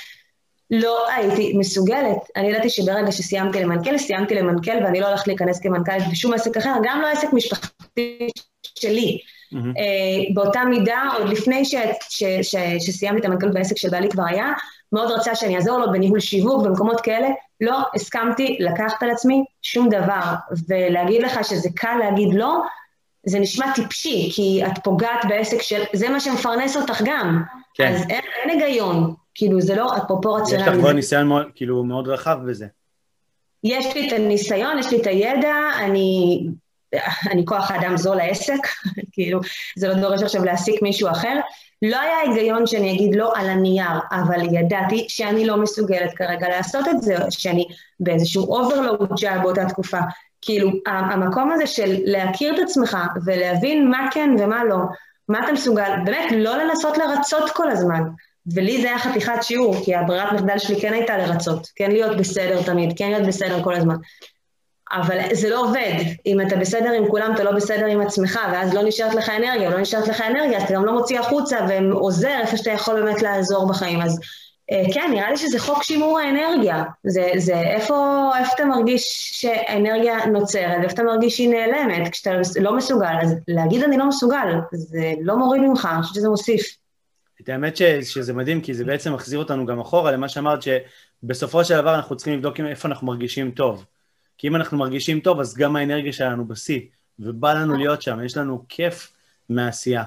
[0.70, 2.16] לא הייתי מסוגלת.
[2.36, 6.74] אני ידעתי שברגע שסיימתי למנכ"ל, סיימתי למנכ"ל ואני לא הולכת להיכנס כמנכ"לית בשום עסק אחר,
[6.84, 8.28] גם לא עסק משפחתי
[8.78, 9.18] שלי.
[9.54, 10.34] Mm-hmm.
[10.34, 11.74] באותה מידה, עוד לפני ש,
[12.08, 14.52] ש, ש, שסיימתי את המנכ"לות בעסק של בעלי כבר היה,
[14.92, 17.28] מאוד רצה שאני אעזור לו בניהול שיווק במקומות כאלה,
[17.60, 20.34] לא הסכמתי לקחת על עצמי שום דבר.
[20.68, 22.58] ולהגיד לך שזה קל להגיד לא,
[23.26, 25.82] זה נשמע טיפשי, כי את פוגעת בעסק של...
[25.92, 27.42] זה מה שמפרנס אותך גם.
[27.74, 27.92] כן.
[27.92, 29.14] אז אין, אין היגיון.
[29.36, 30.66] כאילו, זה לא אפרופו רציונלי.
[30.66, 32.66] יש לך כבר ניסיון מאוד, כאילו, מאוד רחב בזה.
[33.64, 36.40] יש לי את הניסיון, יש לי את הידע, אני,
[37.30, 38.66] אני כוח האדם זול לעסק,
[39.12, 39.40] כאילו,
[39.76, 41.40] זה לא דורש עכשיו להעסיק מישהו אחר.
[41.82, 46.88] לא היה היגיון שאני אגיד לא על הנייר, אבל ידעתי שאני לא מסוגלת כרגע לעשות
[46.88, 47.66] את זה, שאני
[48.00, 49.98] באיזשהו overload שהיה באותה תקופה.
[50.42, 54.76] כאילו, המקום הזה של להכיר את עצמך ולהבין מה כן ומה לא,
[55.28, 58.02] מה אתה מסוגל, באמת לא לנסות לרצות כל הזמן.
[58.54, 62.62] ולי זה היה חתיכת שיעור, כי הברירת מחדל שלי כן הייתה לרצות, כן להיות בסדר
[62.62, 63.96] תמיד, כן להיות בסדר כל הזמן.
[64.92, 65.94] אבל זה לא עובד.
[66.26, 69.70] אם אתה בסדר עם כולם, אתה לא בסדר עם עצמך, ואז לא נשארת לך אנרגיה,
[69.70, 73.22] לא נשארת לך אנרגיה, אז אתה גם לא מוציא החוצה ועוזר איפה שאתה יכול באמת
[73.22, 74.00] לעזור בחיים.
[74.00, 74.20] אז
[74.72, 76.84] אה, כן, נראה לי שזה חוק שימור האנרגיה.
[77.06, 82.30] זה, זה איפה, איפה אתה מרגיש שהאנרגיה נוצרת, ואיפה אתה מרגיש שהיא נעלמת, כשאתה
[82.60, 83.14] לא מסוגל.
[83.22, 86.85] אז להגיד אני לא מסוגל, זה לא מוריד ממך, אני חושבת שזה מוסיף.
[87.40, 91.64] את האמת ש, שזה מדהים, כי זה בעצם מחזיר אותנו גם אחורה למה שאמרת, שבסופו
[91.64, 93.84] של דבר אנחנו צריכים לבדוק איפה אנחנו מרגישים טוב.
[94.38, 96.80] כי אם אנחנו מרגישים טוב, אז גם האנרגיה שלנו בשיא,
[97.18, 99.12] ובא לנו להיות שם, יש לנו כיף
[99.48, 100.02] מהעשייה.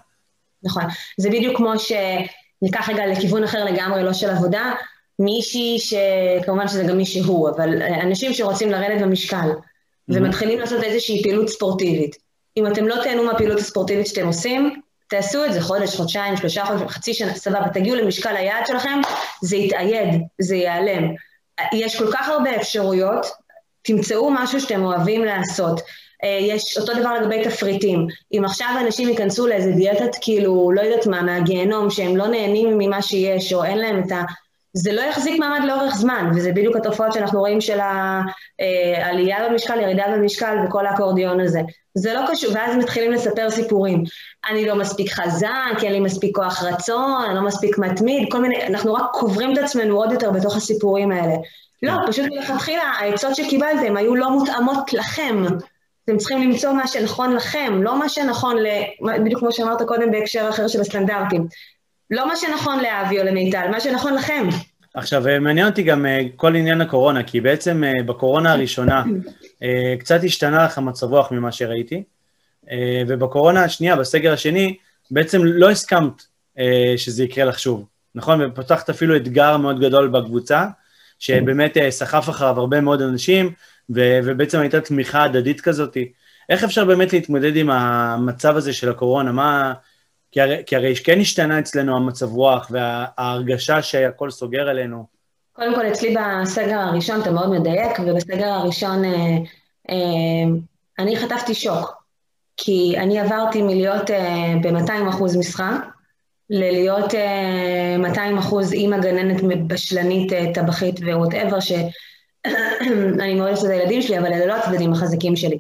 [0.64, 0.84] נכון.
[1.18, 4.74] זה בדיוק כמו שניקח רגע לכיוון אחר לגמרי, לא של עבודה,
[5.20, 9.50] מישהי שכמובן שזה גם מישהי הוא, אבל אנשים שרוצים לרדת במשקל,
[10.10, 12.16] ומתחילים לעשות איזושהי פעילות ספורטיבית.
[12.58, 16.88] אם אתם לא תהנו מהפעילות הספורטיבית שאתם עושים, תעשו את זה חודש, חודשיים, שלושה חודשים,
[16.88, 19.02] חצי שנה, סבבה, תגיעו למשקל היעד שלכם,
[19.42, 21.04] זה יתאייד, זה ייעלם.
[21.74, 23.26] יש כל כך הרבה אפשרויות,
[23.82, 25.82] תמצאו משהו שאתם אוהבים לעשות.
[26.24, 28.08] אה, יש אותו דבר לגבי תפריטים.
[28.34, 33.02] אם עכשיו אנשים ייכנסו לאיזה דיאטת, כאילו, לא יודעת מה, מהגיהנום, שהם לא נהנים ממה
[33.02, 34.22] שיש, או אין להם את ה...
[34.74, 39.80] זה לא יחזיק מעמד לאורך זמן, וזה בדיוק התופעות שאנחנו רואים של העלייה אה, במשקל,
[39.82, 41.62] ירידה במשקל וכל האקורדיון הזה.
[41.96, 44.04] זה לא קשור, ואז מתחילים לספר סיפורים.
[44.50, 48.68] אני לא מספיק חזק, אין לי מספיק כוח רצון, אני לא מספיק מתמיד, כל מיני,
[48.68, 51.36] אנחנו רק קוברים את עצמנו עוד יותר בתוך הסיפורים האלה.
[51.84, 55.46] לא, פשוט מלכתחילה, העצות שקיבלתם היו לא מותאמות לכם.
[56.06, 58.68] אתם צריכים למצוא מה שנכון לכם, לא מה שנכון ל...
[59.24, 61.48] בדיוק כמו שאמרת קודם בהקשר אחר של הסטנדרטים.
[62.12, 64.48] לא מה שנכון לאבי או למיטל, מה שנכון לכם.
[64.94, 66.06] עכשיו, מעניין אותי גם
[66.36, 69.04] כל עניין הקורונה, כי בעצם בקורונה הראשונה
[70.00, 72.04] קצת השתנה לך מצב רוח ממה שראיתי,
[73.08, 74.78] ובקורונה השנייה, בסגר השני,
[75.12, 76.24] בעצם לא הסכמת
[76.98, 77.86] שזה יקרה לך שוב,
[78.16, 78.42] נכון?
[78.42, 80.66] ופתחת אפילו אתגר מאוד גדול בקבוצה,
[81.20, 83.52] שבאמת סחף אחריו הרבה מאוד אנשים,
[83.90, 85.98] ובעצם הייתה תמיכה הדדית כזאת.
[86.50, 89.32] איך אפשר באמת להתמודד עם המצב הזה של הקורונה?
[89.32, 89.74] מה...
[90.32, 95.06] כי הרי, כי הרי כן השתנה אצלנו המצב רוח וההרגשה שהכל סוגר עלינו.
[95.54, 99.38] קודם כל, אצלי בסגר הראשון אתה מאוד מדייק, ובסגר הראשון אה,
[99.90, 99.96] אה,
[101.00, 102.04] אני חטפתי שוק,
[102.58, 105.80] כי אני עברתי מלהיות אה, ב-200 אחוז משרה,
[106.50, 111.84] ללהיות אה, 200 אחוז אימא גננת בשלנית, אה, טבחית ו whatever, שאני
[113.36, 115.58] מאוד אוהבת את הילדים שלי, אבל אלה לא הצדדים החזקים שלי.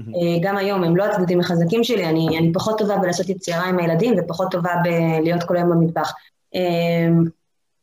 [0.00, 3.78] אה, גם היום הם לא הצדדים החזקים שלי, אני, אני פחות טובה בלעשות יצירה עם
[3.78, 6.12] הילדים ופחות טובה בלהיות כל היום במטבח.
[6.54, 7.08] אה,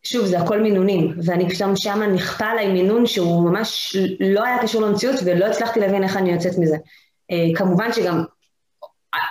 [0.03, 4.81] שוב, זה הכל מינונים, ואני פתאום שמה נכפה עליי מינון שהוא ממש לא היה קשור
[4.81, 6.77] למציאות ולא הצלחתי להבין איך אני יוצאת מזה.
[7.31, 8.23] אה, כמובן שגם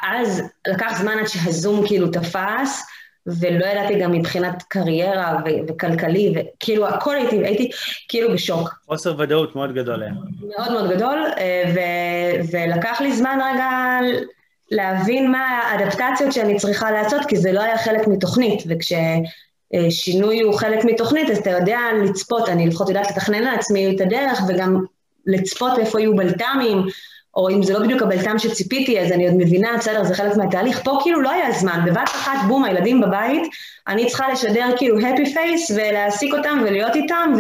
[0.03, 2.87] אז לקח זמן עד שהזום כאילו תפס,
[3.27, 7.71] ולא ידעתי גם מבחינת קריירה ו- וכלכלי, וכאילו הכל הייתי, הייתי
[8.09, 8.75] כאילו בשוק.
[8.87, 10.13] חוסר ודאות מאוד גדול היה.
[10.59, 13.69] מאוד מאוד גדול, אה, ו- ולקח לי זמן רגע
[14.71, 20.85] להבין מה האדפטציות שאני צריכה לעשות, כי זה לא היה חלק מתוכנית, וכששינוי הוא חלק
[20.85, 24.85] מתוכנית, אז אתה יודע לצפות, אני לפחות יודעת לתכנן לעצמי את הדרך, וגם
[25.27, 26.83] לצפות איפה יהיו בלת"מים,
[27.35, 30.81] או אם זה לא בדיוק הבלטם שציפיתי, אז אני עוד מבינה, בסדר, זה חלק מהתהליך.
[30.85, 33.43] פה כאילו לא היה זמן, בבת אחת, בום, הילדים בבית,
[33.89, 37.33] אני צריכה לשדר כאילו happy face ולהעסיק אותם ולהיות איתם,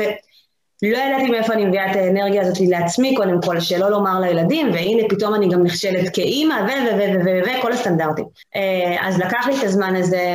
[0.82, 5.02] ולא ידעתי מאיפה אני מביאה את האנרגיה הזאת לעצמי, קודם כל, שלא לומר לילדים, והנה
[5.08, 6.66] פתאום אני גם נכשלת כאימא, ו...
[6.66, 6.98] ו...
[6.98, 7.24] ו...
[7.24, 7.24] ו...
[7.24, 7.58] ו...
[7.58, 8.24] וכל הסטנדרטים.
[8.56, 10.26] אה, אז לקח לי את הזמן הזה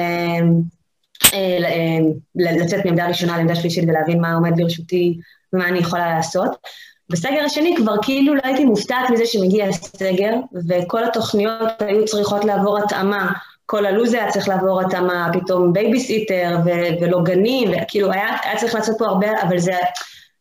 [1.33, 1.97] אה, אה,
[2.35, 5.17] לצאת מעמדה ראשונה לעמדה שלישית ולהבין מה עומד לרשותי
[5.53, 6.55] ומה אני יכולה לעשות.
[7.09, 10.33] בסגר השני כבר כאילו לא הייתי מופתעת מזה שמגיע הסגר,
[10.67, 13.31] וכל התוכניות היו צריכות לעבור התאמה.
[13.65, 18.75] כל הלו"ז היה צריך לעבור התאמה, פתאום בייביסיטר ו- ולא גנים, וכאילו היה, היה צריך
[18.75, 19.73] לעשות פה הרבה, אבל זה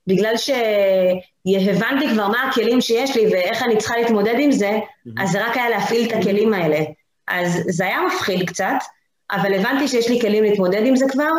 [0.06, 4.78] בגלל שהבנתי כבר מה הכלים שיש לי ואיך אני צריכה להתמודד עם זה,
[5.18, 6.78] אז זה רק היה להפעיל את הכלים האלה.
[7.28, 8.76] אז זה היה מפחיד קצת,
[9.30, 11.30] אבל הבנתי שיש לי כלים להתמודד עם זה כבר,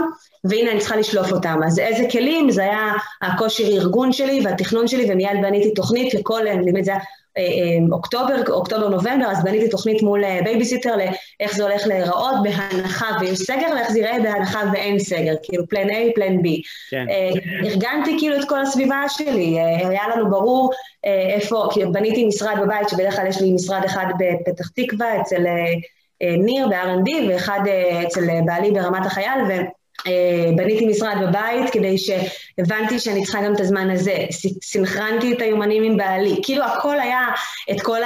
[0.43, 1.59] והנה אני צריכה לשלוף אותם.
[1.65, 2.51] אז איזה כלים?
[2.51, 6.99] זה היה הכושר ארגון שלי והתכנון שלי, ומיד בניתי תוכנית לכל, נדמה זה היה
[7.37, 13.05] אה, אה, אוקטובר, אוקטובר-נובמבר, אז בניתי תוכנית מול אה, בייביסיטר לאיך זה הולך להיראות בהנחה
[13.19, 16.47] ויש סגר, ואיך זה ייראה בהנחה ואין סגר, כאילו plan A, plan B.
[16.89, 17.05] כן.
[17.65, 19.59] ארגנתי כאילו את כל הסביבה שלי,
[19.89, 20.71] היה לנו ברור
[21.03, 25.45] איפה, כי בניתי משרד בבית, שבדרך כלל יש לי משרד אחד בפתח תקווה, אצל
[26.21, 27.59] ניר ב-R&D, ואחד
[28.07, 29.53] אצל בעלי ברמת החייל, ו...
[30.07, 34.25] אה, בניתי משרד בבית כדי שהבנתי שאני צריכה גם את הזמן הזה,
[34.61, 37.27] סינכרנתי את היומנים עם בעלי, כאילו הכל היה,
[37.71, 37.99] את כל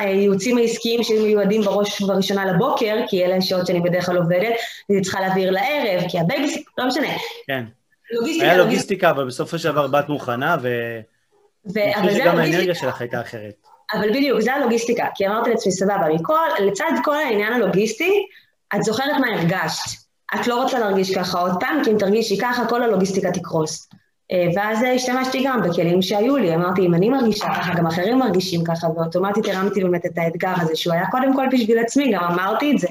[0.00, 4.54] הייעוצים העסקיים שהיו מיועדים בראש ובראשונה לבוקר, כי אלה השעות שאני בדרך כלל עובדת,
[4.90, 7.08] אני צריכה להעביר לערב, כי הבייביסיט, לא משנה.
[7.46, 7.64] כן.
[8.10, 10.68] לוגיסטיקה, היה לוגיסטיקה, אבל בסופו של דבר באת מוכנה, ו...
[11.96, 13.67] אבל זה גם האנרגיה שלך הייתה אחרת.
[13.94, 18.26] אבל בדיוק, זה הלוגיסטיקה, כי אמרתי לעצמי, סבבה, מכל, לצד כל העניין הלוגיסטי,
[18.76, 20.08] את זוכרת מה הרגשת.
[20.34, 23.88] את לא רוצה להרגיש ככה עוד פעם, כי אם תרגישי ככה, כל הלוגיסטיקה תקרוס.
[24.32, 28.64] אה, ואז השתמשתי גם בכלים שהיו לי, אמרתי, אם אני מרגישה ככה, גם אחרים מרגישים
[28.64, 32.72] ככה, ואוטומטית הרמתי באמת את האתגר הזה, שהוא היה קודם כל בשביל עצמי, גם אמרתי
[32.72, 32.88] את זה.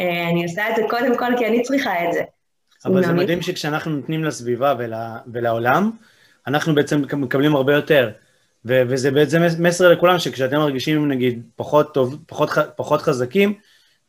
[0.00, 2.22] אה, אני עושה את זה קודם כל כי אני צריכה את זה.
[2.84, 4.92] אבל זה מדהים שכשאנחנו נותנים לסביבה ול,
[5.32, 5.90] ולעולם,
[6.46, 8.10] אנחנו בעצם מקבלים הרבה יותר.
[8.64, 13.54] ו- וזה בעצם מסר לכולם, שכשאתם מרגישים, נגיד, פחות, טוב, פחות, פחות חזקים,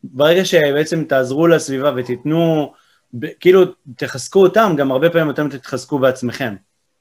[0.04, 2.74] ברגע שבעצם תעזרו לסביבה ותיתנו,
[3.40, 3.62] כאילו
[3.98, 6.56] תחזקו אותם, גם הרבה פעמים אתם תתחזקו בעצמכם.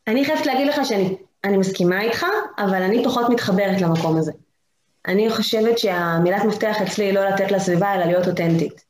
[0.09, 2.26] אני חייבת להגיד לך שאני מסכימה איתך,
[2.59, 4.32] אבל אני פחות מתחברת למקום הזה.
[5.07, 8.84] אני חושבת שהמילת מפתח אצלי היא לא לתת לסביבה, אלא להיות אותנטית.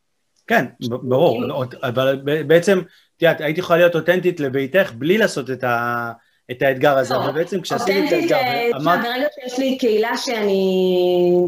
[0.47, 2.79] כן, ברור, אבל בעצם,
[3.17, 6.13] את יודעת, הייתי יכולה להיות אותנטית לביתך בלי לעשות את ה...
[6.51, 8.37] את האתגר הזה, אבל בעצם כשעשיתי את האתגר...
[8.37, 9.01] אותנטית, אמרת...
[9.03, 10.97] ברגע שיש לי קהילה שאני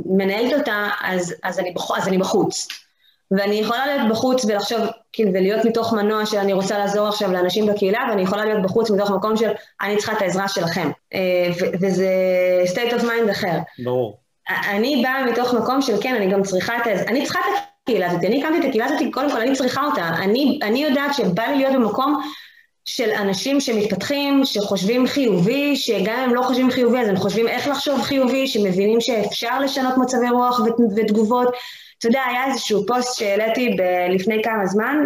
[0.06, 1.98] מנהלת אותה, אז, אז, אני, בח...
[1.98, 2.68] אז אני בחוץ.
[3.30, 4.80] ואני יכולה להיות בחוץ ולחשוב,
[5.12, 8.90] כאילו, ולהיות מתוך מנוע של אני רוצה לעזור עכשיו לאנשים בקהילה, ואני יכולה להיות בחוץ
[8.90, 9.50] מתוך מקום של
[9.82, 10.90] אני צריכה את העזרה שלכם.
[11.14, 11.48] אה,
[11.80, 12.08] וזה
[12.74, 13.58] state of mind אחר.
[13.84, 14.18] ברור.
[14.70, 18.10] אני באה מתוך מקום של כן, אני גם צריכה את העזרה, אני צריכה את הקהילה
[18.10, 20.08] הזאת, אני הקמתי את הקהילה הזאת, קודם כל אני צריכה אותה.
[20.08, 22.20] אני, אני יודעת שבא לי להיות במקום
[22.84, 27.68] של אנשים שמתפתחים, שחושבים חיובי, שגם אם הם לא חושבים חיובי, אז הם חושבים איך
[27.68, 30.60] לחשוב חיובי, שמבינים שאפשר לשנות מצבי רוח
[30.96, 31.48] ותגובות.
[31.98, 33.76] אתה יודע, היה איזשהו פוסט שהעליתי
[34.10, 34.96] לפני כמה זמן,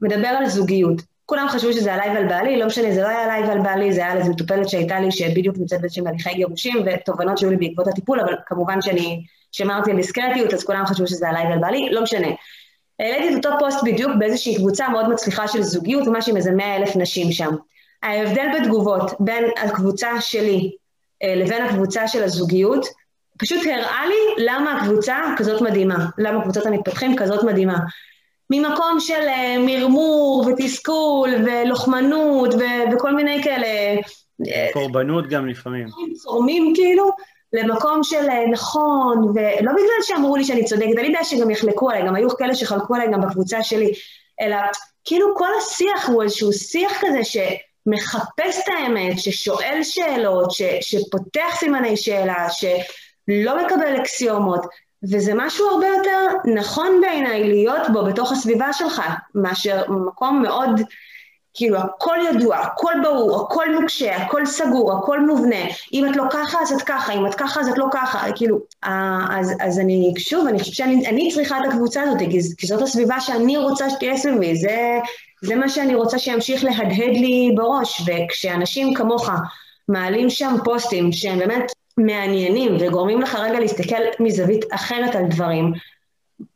[0.00, 1.02] ומדבר על זוגיות.
[1.26, 4.00] כולם חשבו שזה עליי ועל בעלי, לא משנה, זה לא היה עליי ועל בעלי, זה
[4.00, 7.88] היה על איזו מטופלת שהייתה לי, שבדיוק נמצאת באיזשהם הליכי גירושים, ותובנות שהיו לי בעקבות
[7.88, 12.02] הטיפול, אבל כמובן שאני שמרתי על דיסקרטיות, אז כולם חשבו שזה עליי ועל בעלי, לא
[12.02, 12.28] משנה.
[13.00, 16.76] העליתי את אותו פוסט בדיוק באיזושהי קבוצה מאוד מצליחה של זוגיות, משהו עם איזה מאה
[16.76, 17.54] אלף נשים שם.
[18.02, 20.70] ההבדל בתגובות בין הקבוצה שלי
[21.22, 22.86] אה, לבין הקבוצה של הזוגיות,
[23.38, 27.78] פשוט הראה לי למה הקבוצה כזאת מדהימה, למה קבוצת המתפתחים כזאת מדהימה.
[28.50, 33.66] ממקום של אה, מרמור ותסכול ולוחמנות ו- וכל מיני כאלה...
[34.48, 35.86] אה, קורבנות גם לפעמים.
[36.14, 37.10] צורמים כאילו,
[37.52, 42.14] למקום של נכון, ולא בגלל שאמרו לי שאני צודקת, אני יודעת שגם יחלקו עליי, גם
[42.14, 43.92] היו כאלה שחלקו עליי גם בקבוצה שלי,
[44.40, 44.56] אלא
[45.04, 47.36] כאילו כל השיח הוא איזשהו שיח כזה ש...
[47.86, 54.66] מחפש את האמת, ששואל שאלות, ש, שפותח סימני שאלה, שלא מקבל אקסיומות,
[55.12, 59.02] וזה משהו הרבה יותר נכון בעיניי להיות בו בתוך הסביבה שלך,
[59.34, 60.80] מאשר מקום מאוד,
[61.54, 66.58] כאילו הכל ידוע, הכל ברור, הכל נוקשה, הכל סגור, הכל מובנה, אם את לא ככה
[66.62, 68.58] אז את ככה, אם את ככה אז את לא ככה, כאילו,
[69.30, 73.20] אז, אז אני, שוב, אני חושבת שאני צריכה את הקבוצה הזאת, כי, כי זאת הסביבה
[73.20, 74.98] שאני רוצה שתהיה סביבי, זה...
[75.42, 79.30] זה מה שאני רוצה שימשיך להדהד לי בראש, וכשאנשים כמוך
[79.88, 85.72] מעלים שם פוסטים שהם באמת מעניינים וגורמים לך רגע להסתכל מזווית אחרת על דברים,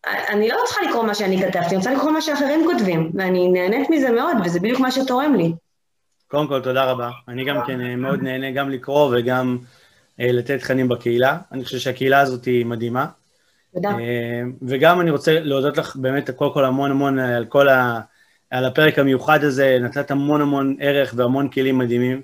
[0.07, 3.91] אני לא צריכה לקרוא מה שאני כתבתי, אני רוצה לקרוא מה שאחרים כותבים, ואני נהנית
[3.91, 5.53] מזה מאוד, וזה בדיוק מה שתורם לי.
[6.29, 7.11] קודם כל, תודה רבה.
[7.29, 9.59] אני גם כן אה, מאוד נהנה גם לקרוא וגם
[10.21, 11.39] אה, לתת תכנים בקהילה.
[11.53, 13.07] אני חושב שהקהילה הזאת היא מדהימה.
[13.75, 13.89] תודה.
[13.89, 18.01] אה, וגם אני רוצה להודות לך באמת קודם כל המון המון על כל ה...
[18.51, 22.21] על הפרק המיוחד הזה, נתת המון המון ערך והמון כלים מדהימים.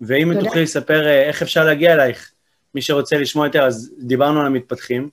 [0.00, 2.32] ואם תוכלי לספר אה, איך אפשר להגיע אלייך,
[2.74, 5.08] מי שרוצה לשמוע יותר, אז דיברנו על המתפתחים,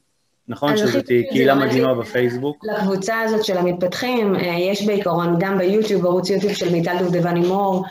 [0.47, 0.77] נכון?
[0.77, 2.65] שזאת קהילה מדהימה בפייסבוק.
[2.65, 7.85] לקבוצה הזאת של המתפתחים, אה, יש בעיקרון גם ביוטיוב, ערוץ יוטיוב של מיטל דובדבני מור,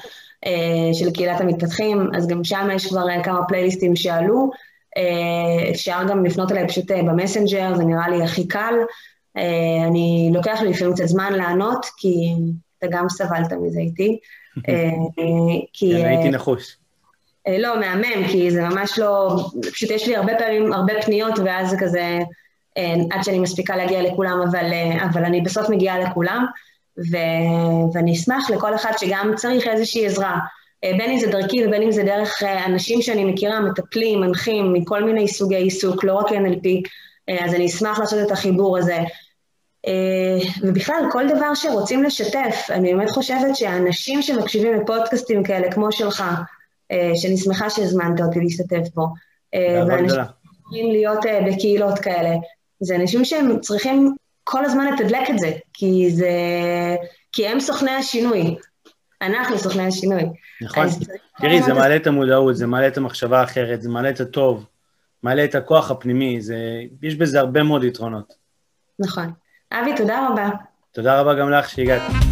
[0.47, 4.51] אה, של קהילת המתפתחים, אז גם שם יש כבר כמה פלייליסטים שעלו.
[5.71, 8.75] אפשר גם לפנות אליי פשוט במסנג'ר, זה נראה לי הכי קל.
[9.37, 12.35] אה, אני לוקח לי לפעמים קצת זמן לענות, כי
[12.79, 14.19] אתה גם סבלת מזה איתי.
[14.69, 14.91] אה,
[15.73, 15.93] כי...
[15.99, 16.77] כן, הייתי נחוש.
[17.47, 19.37] אה, לא, מהמם, כי זה ממש לא...
[19.73, 22.19] פשוט יש לי הרבה פעמים, הרבה פניות, ואז זה כזה,
[23.11, 24.67] עד שאני מספיקה להגיע לכולם, אבל,
[25.11, 26.47] אבל אני בסוף מגיעה לכולם,
[26.99, 27.17] ו,
[27.93, 30.39] ואני אשמח לכל אחד שגם צריך איזושהי עזרה,
[30.83, 35.29] בין אם זה דרכי ובין אם זה דרך אנשים שאני מכירה, מטפלים, מנחים, מכל מיני
[35.29, 36.69] סוגי עיסוק, לא רק NLP,
[37.45, 38.99] אז אני אשמח לעשות את החיבור הזה.
[39.87, 46.25] אה, ובכלל, כל דבר שרוצים לשתף, אני באמת חושבת שהאנשים שמקשיבים לפודקאסטים כאלה, כמו שלך,
[46.93, 49.07] אה, שאני שמחה שהזמנת אותי להשתתף בו,
[49.55, 50.23] אה, ואנשים
[50.63, 52.31] צריכים להיות בקהילות כאלה,
[52.81, 54.15] זה אנשים שהם צריכים
[54.45, 56.31] כל הזמן לתדלק את זה, כי זה...
[57.33, 58.57] כי הם סוכני השינוי.
[59.23, 60.23] אנחנו סוכני השינוי.
[60.63, 60.87] נכון.
[61.39, 64.67] תראי, זה מעלה את המודעות, זה מעלה את המחשבה האחרת, זה מעלה את הטוב,
[65.23, 66.57] מעלה את הכוח הפנימי, זה...
[67.03, 68.35] יש בזה הרבה מאוד יתרונות.
[68.99, 69.33] נכון.
[69.73, 70.49] אבי, תודה רבה.
[70.93, 72.26] תודה רבה גם לך שהגעת.